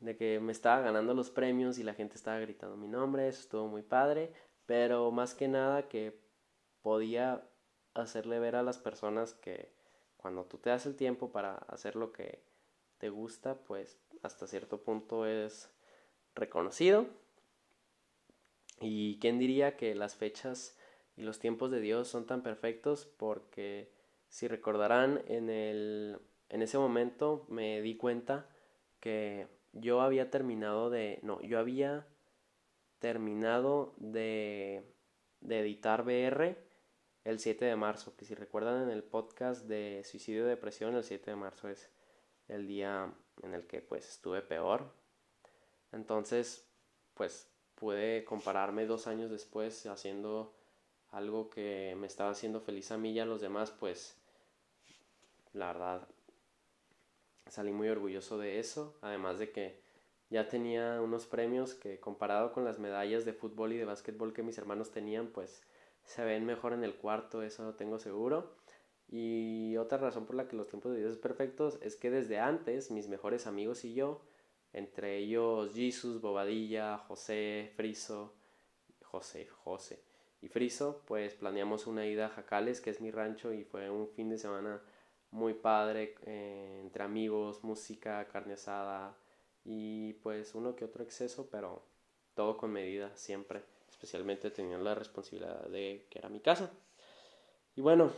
de 0.00 0.14
que 0.14 0.38
me 0.38 0.52
estaba 0.52 0.82
ganando 0.82 1.14
los 1.14 1.30
premios 1.30 1.78
y 1.78 1.84
la 1.84 1.94
gente 1.94 2.16
estaba 2.16 2.38
gritando 2.38 2.76
mi 2.76 2.86
nombre, 2.86 3.28
eso 3.28 3.40
estuvo 3.40 3.66
muy 3.66 3.82
padre, 3.82 4.32
pero 4.66 5.10
más 5.10 5.34
que 5.34 5.48
nada 5.48 5.88
que 5.88 6.20
podía 6.82 7.48
hacerle 7.94 8.38
ver 8.40 8.56
a 8.56 8.62
las 8.62 8.76
personas 8.76 9.32
que 9.32 9.72
cuando 10.18 10.44
tú 10.44 10.58
te 10.58 10.68
das 10.68 10.84
el 10.84 10.96
tiempo 10.96 11.32
para 11.32 11.54
hacer 11.54 11.96
lo 11.96 12.12
que 12.12 12.42
te 12.98 13.08
gusta, 13.08 13.54
pues 13.54 13.98
hasta 14.22 14.46
cierto 14.46 14.82
punto 14.82 15.26
es 15.26 15.70
reconocido. 16.34 17.06
Y 18.80 19.18
quién 19.18 19.38
diría 19.38 19.76
que 19.76 19.94
las 19.94 20.14
fechas 20.14 20.78
y 21.16 21.22
los 21.22 21.38
tiempos 21.38 21.70
de 21.70 21.80
Dios 21.80 22.08
son 22.08 22.26
tan 22.26 22.42
perfectos 22.42 23.06
porque 23.16 23.90
si 24.28 24.46
recordarán 24.46 25.22
en 25.26 25.50
el 25.50 26.20
en 26.48 26.62
ese 26.62 26.78
momento 26.78 27.44
me 27.48 27.82
di 27.82 27.96
cuenta 27.96 28.48
que 29.00 29.48
yo 29.72 30.00
había 30.00 30.30
terminado 30.30 30.90
de 30.90 31.18
no, 31.22 31.42
yo 31.42 31.58
había 31.58 32.06
terminado 33.00 33.94
de 33.98 34.84
de 35.40 35.60
editar 35.60 36.04
BR 36.04 36.56
el 37.24 37.38
7 37.38 37.64
de 37.64 37.76
marzo, 37.76 38.16
que 38.16 38.24
si 38.24 38.34
recuerdan 38.34 38.84
en 38.84 38.90
el 38.90 39.04
podcast 39.04 39.66
de 39.66 40.02
suicidio 40.04 40.46
y 40.46 40.48
depresión, 40.48 40.94
el 40.94 41.04
7 41.04 41.30
de 41.30 41.36
marzo 41.36 41.68
es 41.68 41.90
el 42.48 42.66
día 42.66 43.12
en 43.42 43.54
el 43.54 43.66
que 43.66 43.80
pues 43.80 44.08
estuve 44.08 44.42
peor. 44.42 44.90
Entonces, 45.92 46.66
pues 47.14 47.48
pude 47.74 48.24
compararme 48.24 48.86
dos 48.86 49.06
años 49.06 49.30
después 49.30 49.86
haciendo 49.86 50.54
algo 51.10 51.48
que 51.48 51.96
me 51.98 52.06
estaba 52.06 52.30
haciendo 52.30 52.60
feliz 52.60 52.90
a 52.90 52.98
mí 52.98 53.12
y 53.12 53.20
a 53.20 53.26
los 53.26 53.40
demás, 53.40 53.70
pues 53.70 54.16
la 55.52 55.72
verdad 55.72 56.08
salí 57.46 57.72
muy 57.72 57.88
orgulloso 57.88 58.38
de 58.38 58.58
eso, 58.58 58.94
además 59.00 59.38
de 59.38 59.50
que 59.50 59.80
ya 60.30 60.48
tenía 60.48 61.00
unos 61.00 61.26
premios 61.26 61.74
que 61.74 61.98
comparado 61.98 62.52
con 62.52 62.64
las 62.64 62.78
medallas 62.78 63.24
de 63.24 63.32
fútbol 63.32 63.72
y 63.72 63.78
de 63.78 63.86
básquetbol 63.86 64.34
que 64.34 64.42
mis 64.42 64.58
hermanos 64.58 64.90
tenían, 64.90 65.28
pues 65.28 65.62
se 66.04 66.24
ven 66.24 66.44
mejor 66.44 66.72
en 66.74 66.84
el 66.84 66.94
cuarto, 66.94 67.42
eso 67.42 67.64
lo 67.64 67.74
tengo 67.74 67.98
seguro. 67.98 68.54
Y 69.08 69.76
otra 69.76 69.98
razón 69.98 70.26
por 70.26 70.36
la 70.36 70.48
que 70.48 70.56
los 70.56 70.68
tiempos 70.68 70.92
de 70.92 70.98
Dios 70.98 71.12
es 71.12 71.18
perfectos 71.18 71.78
es 71.82 71.96
que 71.96 72.10
desde 72.10 72.38
antes 72.38 72.90
mis 72.90 73.08
mejores 73.08 73.46
amigos 73.46 73.84
y 73.84 73.94
yo, 73.94 74.20
entre 74.72 75.16
ellos 75.16 75.72
Jesus, 75.74 76.20
Bobadilla, 76.20 76.98
José, 76.98 77.72
Friso, 77.76 78.34
José, 79.02 79.46
José 79.46 80.02
y 80.42 80.48
Friso, 80.48 81.02
pues 81.06 81.34
planeamos 81.34 81.86
una 81.86 82.06
ida 82.06 82.26
a 82.26 82.30
Jacales, 82.30 82.80
que 82.80 82.90
es 82.90 83.00
mi 83.00 83.10
rancho, 83.10 83.52
y 83.52 83.64
fue 83.64 83.88
un 83.88 84.08
fin 84.08 84.28
de 84.28 84.38
semana 84.38 84.82
muy 85.30 85.54
padre, 85.54 86.14
eh, 86.26 86.80
entre 86.82 87.04
amigos, 87.04 87.64
música, 87.64 88.28
carne 88.28 88.54
asada 88.54 89.16
y 89.64 90.14
pues 90.14 90.54
uno 90.54 90.76
que 90.76 90.84
otro 90.84 91.02
exceso, 91.02 91.48
pero 91.50 91.82
todo 92.34 92.56
con 92.56 92.72
medida 92.72 93.14
siempre 93.16 93.62
especialmente 93.98 94.50
teniendo 94.50 94.84
la 94.84 94.94
responsabilidad 94.94 95.66
de 95.68 96.06
que 96.08 96.18
era 96.18 96.28
mi 96.28 96.40
casa. 96.40 96.70
Y 97.74 97.80
bueno, 97.80 98.12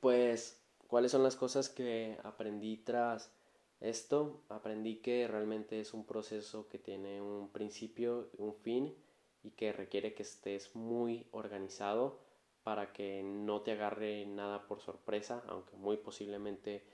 pues, 0.00 0.62
¿cuáles 0.86 1.12
son 1.12 1.22
las 1.22 1.36
cosas 1.36 1.68
que 1.68 2.18
aprendí 2.22 2.78
tras 2.78 3.32
esto? 3.80 4.42
Aprendí 4.48 4.96
que 4.96 5.26
realmente 5.28 5.80
es 5.80 5.94
un 5.94 6.04
proceso 6.04 6.68
que 6.68 6.78
tiene 6.78 7.20
un 7.20 7.50
principio, 7.50 8.30
un 8.38 8.54
fin 8.54 8.94
y 9.42 9.52
que 9.52 9.72
requiere 9.72 10.14
que 10.14 10.22
estés 10.22 10.74
muy 10.76 11.26
organizado 11.32 12.20
para 12.62 12.92
que 12.92 13.22
no 13.22 13.62
te 13.62 13.72
agarre 13.72 14.26
nada 14.26 14.66
por 14.66 14.80
sorpresa, 14.80 15.42
aunque 15.48 15.76
muy 15.76 15.96
posiblemente 15.96 16.84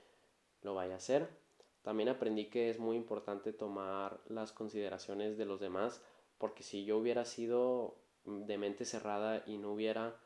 lo 0.61 0.75
vaya 0.75 0.93
a 0.93 0.97
hacer. 0.97 1.27
También 1.81 2.09
aprendí 2.09 2.49
que 2.49 2.69
es 2.69 2.79
muy 2.79 2.95
importante 2.95 3.53
tomar 3.53 4.21
las 4.27 4.51
consideraciones 4.51 5.37
de 5.37 5.45
los 5.45 5.59
demás 5.59 6.01
porque 6.37 6.63
si 6.63 6.85
yo 6.85 6.97
hubiera 6.97 7.25
sido 7.25 7.97
de 8.25 8.57
mente 8.57 8.85
cerrada 8.85 9.43
y 9.45 9.57
no 9.57 9.71
hubiera 9.71 10.19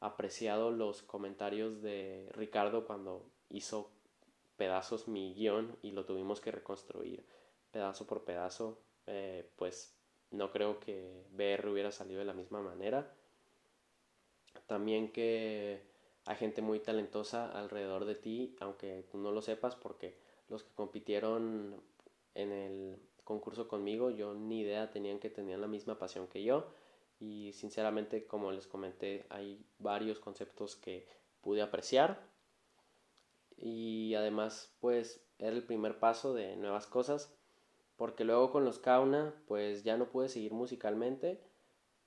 apreciado 0.00 0.70
los 0.70 1.02
comentarios 1.02 1.82
de 1.82 2.28
Ricardo 2.32 2.86
cuando 2.86 3.30
hizo 3.48 3.90
pedazos 4.56 5.08
mi 5.08 5.34
guion 5.34 5.76
y 5.82 5.92
lo 5.92 6.04
tuvimos 6.04 6.40
que 6.40 6.52
reconstruir 6.52 7.24
pedazo 7.70 8.06
por 8.06 8.24
pedazo, 8.24 8.80
eh, 9.06 9.50
pues 9.56 9.96
no 10.30 10.50
creo 10.50 10.80
que 10.80 11.26
BR 11.30 11.68
hubiera 11.68 11.92
salido 11.92 12.20
de 12.20 12.26
la 12.26 12.32
misma 12.32 12.60
manera. 12.60 13.14
También 14.66 15.12
que 15.12 15.82
hay 16.24 16.36
gente 16.36 16.60
muy 16.60 16.80
talentosa 16.80 17.50
alrededor 17.50 18.04
de 18.04 18.14
ti, 18.14 18.56
aunque 18.60 19.06
tú 19.10 19.18
no 19.18 19.32
lo 19.32 19.42
sepas, 19.42 19.76
porque 19.76 20.18
los 20.48 20.62
que 20.62 20.74
compitieron 20.74 21.82
en 22.34 22.52
el 22.52 22.98
concurso 23.24 23.68
conmigo, 23.68 24.10
yo 24.10 24.34
ni 24.34 24.60
idea 24.60 24.90
tenían 24.90 25.18
que 25.18 25.30
tenían 25.30 25.60
la 25.60 25.66
misma 25.66 25.98
pasión 25.98 26.26
que 26.26 26.42
yo 26.42 26.66
y 27.20 27.52
sinceramente 27.52 28.26
como 28.26 28.52
les 28.52 28.66
comenté 28.66 29.26
hay 29.30 29.64
varios 29.78 30.18
conceptos 30.18 30.76
que 30.76 31.06
pude 31.40 31.62
apreciar. 31.62 32.26
Y 33.56 34.14
además 34.14 34.72
pues 34.80 35.24
era 35.38 35.54
el 35.56 35.64
primer 35.64 35.98
paso 35.98 36.34
de 36.34 36.56
nuevas 36.56 36.86
cosas 36.86 37.34
porque 37.96 38.24
luego 38.24 38.52
con 38.52 38.64
los 38.64 38.78
Kauna 38.78 39.34
pues 39.46 39.82
ya 39.82 39.96
no 39.96 40.10
pude 40.10 40.28
seguir 40.28 40.52
musicalmente 40.52 41.40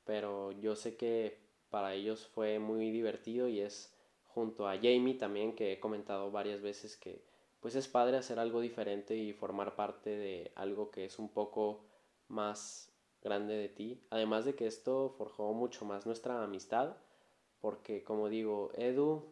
pero 0.06 0.52
yo 0.54 0.76
sé 0.76 0.96
que 0.96 1.40
para 1.70 1.94
ellos 1.94 2.28
fue 2.28 2.60
muy 2.60 2.92
divertido 2.92 3.48
y 3.48 3.62
es 3.62 3.94
junto 4.26 4.68
a 4.68 4.76
Jamie 4.76 5.16
también 5.16 5.56
que 5.56 5.74
he 5.74 5.80
comentado 5.80 6.32
varias 6.32 6.62
veces 6.62 6.98
que 6.98 7.24
pues 7.60 7.76
es 7.76 7.88
padre 7.88 8.18
hacer 8.18 8.40
algo 8.40 8.60
diferente 8.60 9.16
y 9.16 9.34
formar 9.34 9.76
parte 9.76 10.10
de 10.10 10.52
algo 10.56 10.90
que 10.90 11.06
es 11.06 11.20
un 11.20 11.30
poco 11.30 11.86
más 12.28 12.91
grande 13.22 13.56
de 13.56 13.70
ti. 13.70 14.02
Además 14.10 14.46
de 14.46 14.56
que 14.56 14.68
esto 14.68 15.10
forjó 15.18 15.54
mucho 15.54 15.86
más 15.86 16.06
nuestra 16.06 16.44
amistad, 16.44 16.96
porque 17.60 18.04
como 18.04 18.30
digo, 18.30 18.72
Edu, 18.76 19.24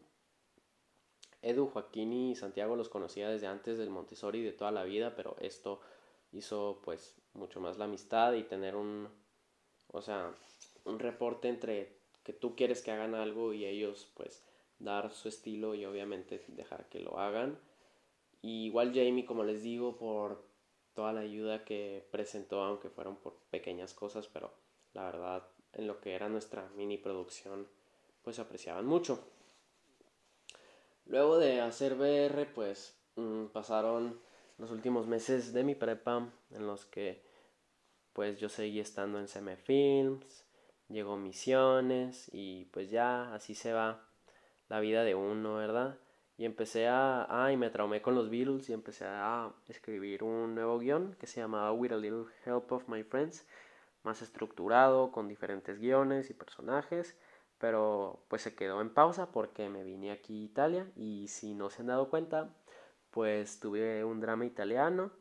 Edu, 1.41 1.67
Joaquín 1.67 2.13
y 2.13 2.35
Santiago 2.35 2.75
los 2.75 2.89
conocía 2.89 3.29
desde 3.29 3.47
antes 3.47 3.77
del 3.77 3.89
Montessori 3.89 4.43
de 4.43 4.51
toda 4.51 4.71
la 4.71 4.83
vida, 4.83 5.15
pero 5.15 5.35
esto 5.39 5.79
hizo 6.31 6.81
pues 6.83 7.15
mucho 7.33 7.59
más 7.59 7.77
la 7.77 7.85
amistad 7.85 8.33
y 8.33 8.43
tener 8.43 8.75
un, 8.75 9.09
o 9.87 10.01
sea, 10.01 10.33
un 10.85 10.99
reporte 10.99 11.47
entre 11.47 11.97
que 12.23 12.33
tú 12.33 12.55
quieres 12.55 12.81
que 12.81 12.91
hagan 12.91 13.15
algo 13.15 13.53
y 13.53 13.65
ellos 13.65 14.11
pues 14.15 14.43
dar 14.77 15.11
su 15.11 15.27
estilo 15.27 15.75
y 15.75 15.85
obviamente 15.85 16.43
dejar 16.47 16.87
que 16.89 16.99
lo 16.99 17.19
hagan 17.19 17.57
igual 18.41 18.91
Jamie, 18.93 19.25
como 19.25 19.43
les 19.43 19.63
digo, 19.63 19.97
por 19.97 20.43
toda 20.99 21.13
la 21.13 21.21
ayuda 21.21 21.63
que 21.63 22.05
presentó, 22.11 22.61
aunque 22.61 22.89
fueron 22.89 23.15
por 23.15 23.37
pequeñas 23.51 23.93
cosas, 23.93 24.27
pero 24.27 24.53
la 24.91 25.05
verdad, 25.05 25.47
en 25.71 25.87
lo 25.87 26.01
que 26.01 26.13
era 26.13 26.27
nuestra 26.27 26.69
mini 26.75 26.97
producción, 26.97 27.69
pues 28.21 28.37
apreciaban 28.37 28.85
mucho. 28.85 29.17
Luego 31.05 31.37
de 31.37 31.61
hacer 31.61 31.95
BR, 31.95 32.45
pues 32.53 32.97
mm, 33.15 33.45
pasaron 33.45 34.19
los 34.57 34.71
últimos 34.71 35.07
meses 35.07 35.53
de 35.53 35.63
mi 35.63 35.73
prepa 35.73 36.27
en 36.51 36.67
los 36.67 36.83
que 36.83 37.23
pues 38.11 38.37
yo 38.37 38.49
seguí 38.49 38.81
estando 38.81 39.19
en 39.19 39.29
CM 39.29 39.55
Films, 39.55 40.43
llegó 40.89 41.15
Misiones 41.15 42.29
y 42.33 42.65
pues 42.73 42.91
ya 42.91 43.33
así 43.33 43.55
se 43.55 43.71
va 43.71 44.05
la 44.67 44.81
vida 44.81 45.05
de 45.05 45.15
uno, 45.15 45.55
¿verdad? 45.55 45.97
Y 46.39 46.45
empecé 46.45 46.87
a, 46.87 47.27
ah, 47.29 47.51
y 47.51 47.57
me 47.57 47.69
traumé 47.69 48.01
con 48.01 48.15
los 48.15 48.29
Beatles 48.29 48.69
y 48.69 48.73
empecé 48.73 49.03
a 49.05 49.51
escribir 49.67 50.23
un 50.23 50.55
nuevo 50.55 50.79
guion 50.79 51.13
que 51.19 51.27
se 51.27 51.41
llamaba 51.41 51.73
With 51.73 51.91
a 51.91 51.97
Little 51.97 52.27
Help 52.45 52.71
of 52.71 52.87
My 52.87 53.03
Friends, 53.03 53.45
más 54.03 54.21
estructurado, 54.21 55.11
con 55.11 55.27
diferentes 55.27 55.79
guiones 55.79 56.29
y 56.29 56.33
personajes, 56.33 57.17
pero 57.57 58.23
pues 58.29 58.41
se 58.41 58.55
quedó 58.55 58.79
en 58.79 58.93
pausa 58.93 59.33
porque 59.33 59.67
me 59.67 59.83
vine 59.83 60.11
aquí 60.11 60.43
a 60.43 60.45
Italia 60.45 60.91
y 60.95 61.27
si 61.27 61.53
no 61.55 61.69
se 61.69 61.81
han 61.81 61.87
dado 61.87 62.09
cuenta, 62.09 62.55
pues 63.11 63.59
tuve 63.59 64.05
un 64.05 64.21
drama 64.21 64.45
italiano 64.45 65.11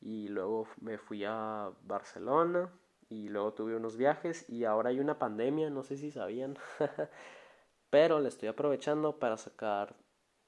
y 0.00 0.28
luego 0.28 0.66
me 0.80 0.96
fui 0.96 1.24
a 1.26 1.72
Barcelona 1.82 2.72
y 3.10 3.28
luego 3.28 3.52
tuve 3.52 3.76
unos 3.76 3.98
viajes 3.98 4.48
y 4.48 4.64
ahora 4.64 4.88
hay 4.88 4.98
una 4.98 5.18
pandemia, 5.18 5.68
no 5.68 5.82
sé 5.82 5.98
si 5.98 6.10
sabían, 6.10 6.56
pero 7.90 8.18
le 8.18 8.30
estoy 8.30 8.48
aprovechando 8.48 9.18
para 9.18 9.36
sacar 9.36 9.94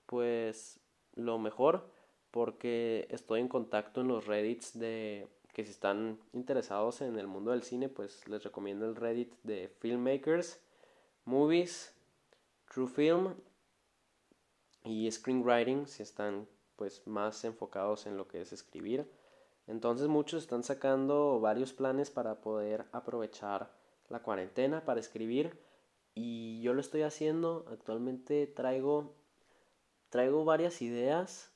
pues 0.07 0.80
lo 1.14 1.38
mejor 1.38 1.90
porque 2.30 3.07
estoy 3.11 3.40
en 3.40 3.48
contacto 3.48 4.00
en 4.00 4.09
los 4.09 4.26
reddits 4.26 4.78
de 4.78 5.28
que 5.52 5.64
si 5.64 5.70
están 5.70 6.18
interesados 6.32 7.00
en 7.00 7.18
el 7.18 7.26
mundo 7.26 7.50
del 7.50 7.62
cine 7.62 7.88
pues 7.88 8.26
les 8.28 8.42
recomiendo 8.42 8.86
el 8.86 8.96
reddit 8.96 9.32
de 9.42 9.68
filmmakers 9.80 10.61
movies 11.24 11.94
true 12.70 12.88
film 12.88 13.34
y 14.84 15.11
screenwriting 15.11 15.86
si 15.86 16.02
están 16.02 16.46
pues 16.76 17.07
más 17.07 17.44
enfocados 17.44 18.07
en 18.07 18.16
lo 18.16 18.28
que 18.28 18.42
es 18.42 18.52
escribir 18.52 19.11
entonces 19.66 20.09
muchos 20.09 20.42
están 20.42 20.62
sacando 20.62 21.40
varios 21.40 21.72
planes 21.72 22.11
para 22.11 22.40
poder 22.40 22.86
aprovechar 22.92 23.70
la 24.09 24.22
cuarentena 24.22 24.84
para 24.84 25.00
escribir 25.00 25.59
y 26.14 26.61
yo 26.62 26.72
lo 26.72 26.80
estoy 26.80 27.02
haciendo. 27.02 27.66
Actualmente 27.70 28.46
traigo, 28.46 29.14
traigo 30.16 30.46
varias 30.46 30.80
ideas 30.80 31.52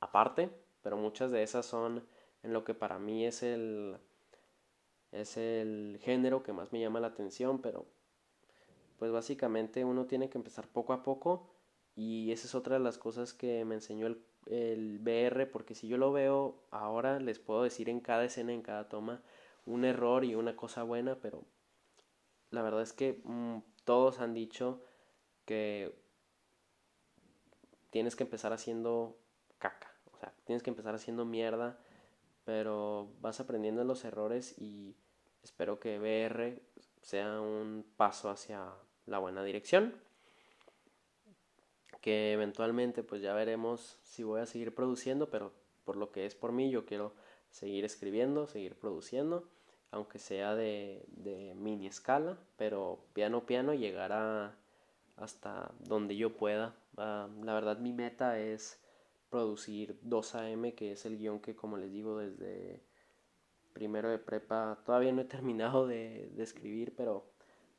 aparte, 0.00 0.50
pero 0.82 0.96
muchas 0.96 1.30
de 1.30 1.44
esas 1.44 1.66
son 1.66 2.04
en 2.42 2.52
lo 2.52 2.64
que 2.64 2.74
para 2.74 2.98
mí 2.98 3.24
es 3.24 3.44
el, 3.44 3.96
es 5.12 5.36
el 5.36 6.00
género 6.02 6.42
que 6.42 6.52
más 6.52 6.72
me 6.72 6.80
llama 6.80 6.98
la 6.98 7.06
atención, 7.06 7.62
pero 7.62 7.86
pues 8.98 9.12
básicamente 9.12 9.84
uno 9.84 10.06
tiene 10.06 10.28
que 10.28 10.36
empezar 10.36 10.66
poco 10.66 10.94
a 10.94 11.04
poco 11.04 11.48
y 11.94 12.32
esa 12.32 12.48
es 12.48 12.56
otra 12.56 12.76
de 12.76 12.82
las 12.82 12.98
cosas 12.98 13.32
que 13.32 13.64
me 13.64 13.76
enseñó 13.76 14.08
el, 14.08 14.20
el 14.46 14.98
BR, 14.98 15.46
porque 15.46 15.76
si 15.76 15.86
yo 15.86 15.96
lo 15.96 16.10
veo 16.10 16.56
ahora 16.72 17.20
les 17.20 17.38
puedo 17.38 17.62
decir 17.62 17.88
en 17.88 18.00
cada 18.00 18.24
escena, 18.24 18.52
en 18.52 18.62
cada 18.62 18.88
toma, 18.88 19.22
un 19.64 19.84
error 19.84 20.24
y 20.24 20.34
una 20.34 20.56
cosa 20.56 20.82
buena, 20.82 21.20
pero 21.20 21.44
la 22.50 22.62
verdad 22.62 22.82
es 22.82 22.92
que 22.92 23.20
mm, 23.22 23.58
todos 23.84 24.18
han 24.18 24.34
dicho 24.34 24.82
que 25.44 26.04
tienes 27.96 28.14
que 28.14 28.24
empezar 28.24 28.52
haciendo 28.52 29.16
caca, 29.56 29.90
o 30.12 30.18
sea, 30.18 30.30
tienes 30.44 30.62
que 30.62 30.68
empezar 30.68 30.94
haciendo 30.94 31.24
mierda, 31.24 31.78
pero 32.44 33.08
vas 33.22 33.40
aprendiendo 33.40 33.84
los 33.84 34.04
errores 34.04 34.54
y 34.58 34.94
espero 35.42 35.80
que 35.80 35.98
BR 35.98 36.60
sea 37.00 37.40
un 37.40 37.86
paso 37.96 38.28
hacia 38.28 38.70
la 39.06 39.16
buena 39.18 39.42
dirección. 39.44 39.94
Que 42.02 42.34
eventualmente 42.34 43.02
pues 43.02 43.22
ya 43.22 43.32
veremos 43.32 43.98
si 44.02 44.24
voy 44.24 44.42
a 44.42 44.46
seguir 44.46 44.74
produciendo, 44.74 45.30
pero 45.30 45.54
por 45.86 45.96
lo 45.96 46.12
que 46.12 46.26
es 46.26 46.34
por 46.34 46.52
mí 46.52 46.70
yo 46.70 46.84
quiero 46.84 47.14
seguir 47.48 47.86
escribiendo, 47.86 48.46
seguir 48.46 48.78
produciendo 48.78 49.48
aunque 49.90 50.18
sea 50.18 50.54
de, 50.54 51.02
de 51.08 51.54
mini 51.54 51.86
escala, 51.86 52.36
pero 52.58 53.06
piano 53.14 53.46
piano 53.46 53.72
llegar 53.72 54.12
hasta 55.16 55.72
donde 55.80 56.16
yo 56.16 56.36
pueda. 56.36 56.76
Ah, 56.96 57.28
la 57.42 57.54
verdad 57.54 57.78
mi 57.78 57.92
meta 57.92 58.38
es 58.38 58.80
producir 59.30 59.98
2 60.02 60.34
AM, 60.36 60.72
que 60.72 60.92
es 60.92 61.06
el 61.06 61.18
guion 61.18 61.40
que 61.40 61.56
como 61.56 61.76
les 61.76 61.92
digo 61.92 62.18
desde 62.18 62.82
primero 63.72 64.08
de 64.08 64.18
prepa 64.18 64.78
todavía 64.86 65.12
no 65.12 65.22
he 65.22 65.24
terminado 65.36 65.86
de, 65.86 66.30
de 66.34 66.42
escribir, 66.42 66.94
pero 66.96 67.24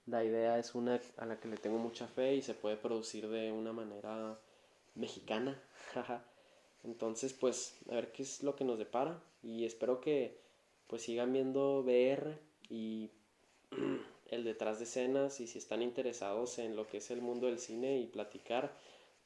la 0.05 0.23
idea 0.23 0.57
es 0.57 0.75
una 0.75 1.01
a 1.17 1.25
la 1.25 1.39
que 1.39 1.47
le 1.47 1.57
tengo 1.57 1.77
mucha 1.77 2.07
fe 2.07 2.35
y 2.35 2.41
se 2.41 2.53
puede 2.53 2.77
producir 2.77 3.27
de 3.29 3.51
una 3.51 3.73
manera 3.73 4.39
mexicana. 4.95 5.61
Entonces, 6.83 7.33
pues, 7.33 7.77
a 7.89 7.95
ver 7.95 8.11
qué 8.11 8.23
es 8.23 8.43
lo 8.43 8.55
que 8.55 8.63
nos 8.63 8.77
depara 8.77 9.21
y 9.43 9.65
espero 9.65 9.99
que 9.99 10.39
pues 10.87 11.01
sigan 11.01 11.33
viendo 11.33 11.81
VR 11.81 12.39
y 12.69 13.11
el 14.29 14.43
detrás 14.43 14.79
de 14.79 14.85
escenas 14.85 15.39
y 15.39 15.47
si 15.47 15.57
están 15.57 15.81
interesados 15.81 16.59
en 16.59 16.75
lo 16.75 16.87
que 16.87 16.97
es 16.97 17.11
el 17.11 17.21
mundo 17.21 17.47
del 17.47 17.59
cine 17.59 17.99
y 17.99 18.07
platicar, 18.07 18.73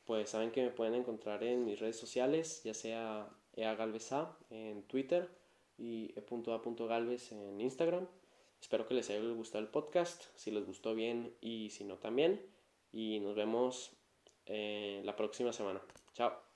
pues 0.05 0.29
saben 0.29 0.51
que 0.51 0.63
me 0.63 0.69
pueden 0.69 0.95
encontrar 0.95 1.43
en 1.43 1.65
mis 1.65 1.79
redes 1.79 1.97
sociales, 1.97 2.61
ya 2.63 2.73
sea 2.73 3.29
eagalvesa 3.55 4.37
en 4.49 4.83
Twitter 4.83 5.29
y 5.77 6.13
e.a.galvez 6.15 7.31
en 7.31 7.61
Instagram. 7.61 8.07
Espero 8.61 8.87
que 8.87 8.93
les 8.93 9.09
haya 9.09 9.19
gustado 9.33 9.63
el 9.63 9.69
podcast, 9.69 10.25
si 10.35 10.51
les 10.51 10.65
gustó 10.65 10.93
bien 10.93 11.33
y 11.41 11.71
si 11.71 11.83
no 11.83 11.97
también. 11.97 12.41
Y 12.93 13.19
nos 13.19 13.35
vemos 13.35 13.91
eh, 14.45 15.01
la 15.03 15.15
próxima 15.15 15.51
semana. 15.51 15.81
Chao. 16.13 16.50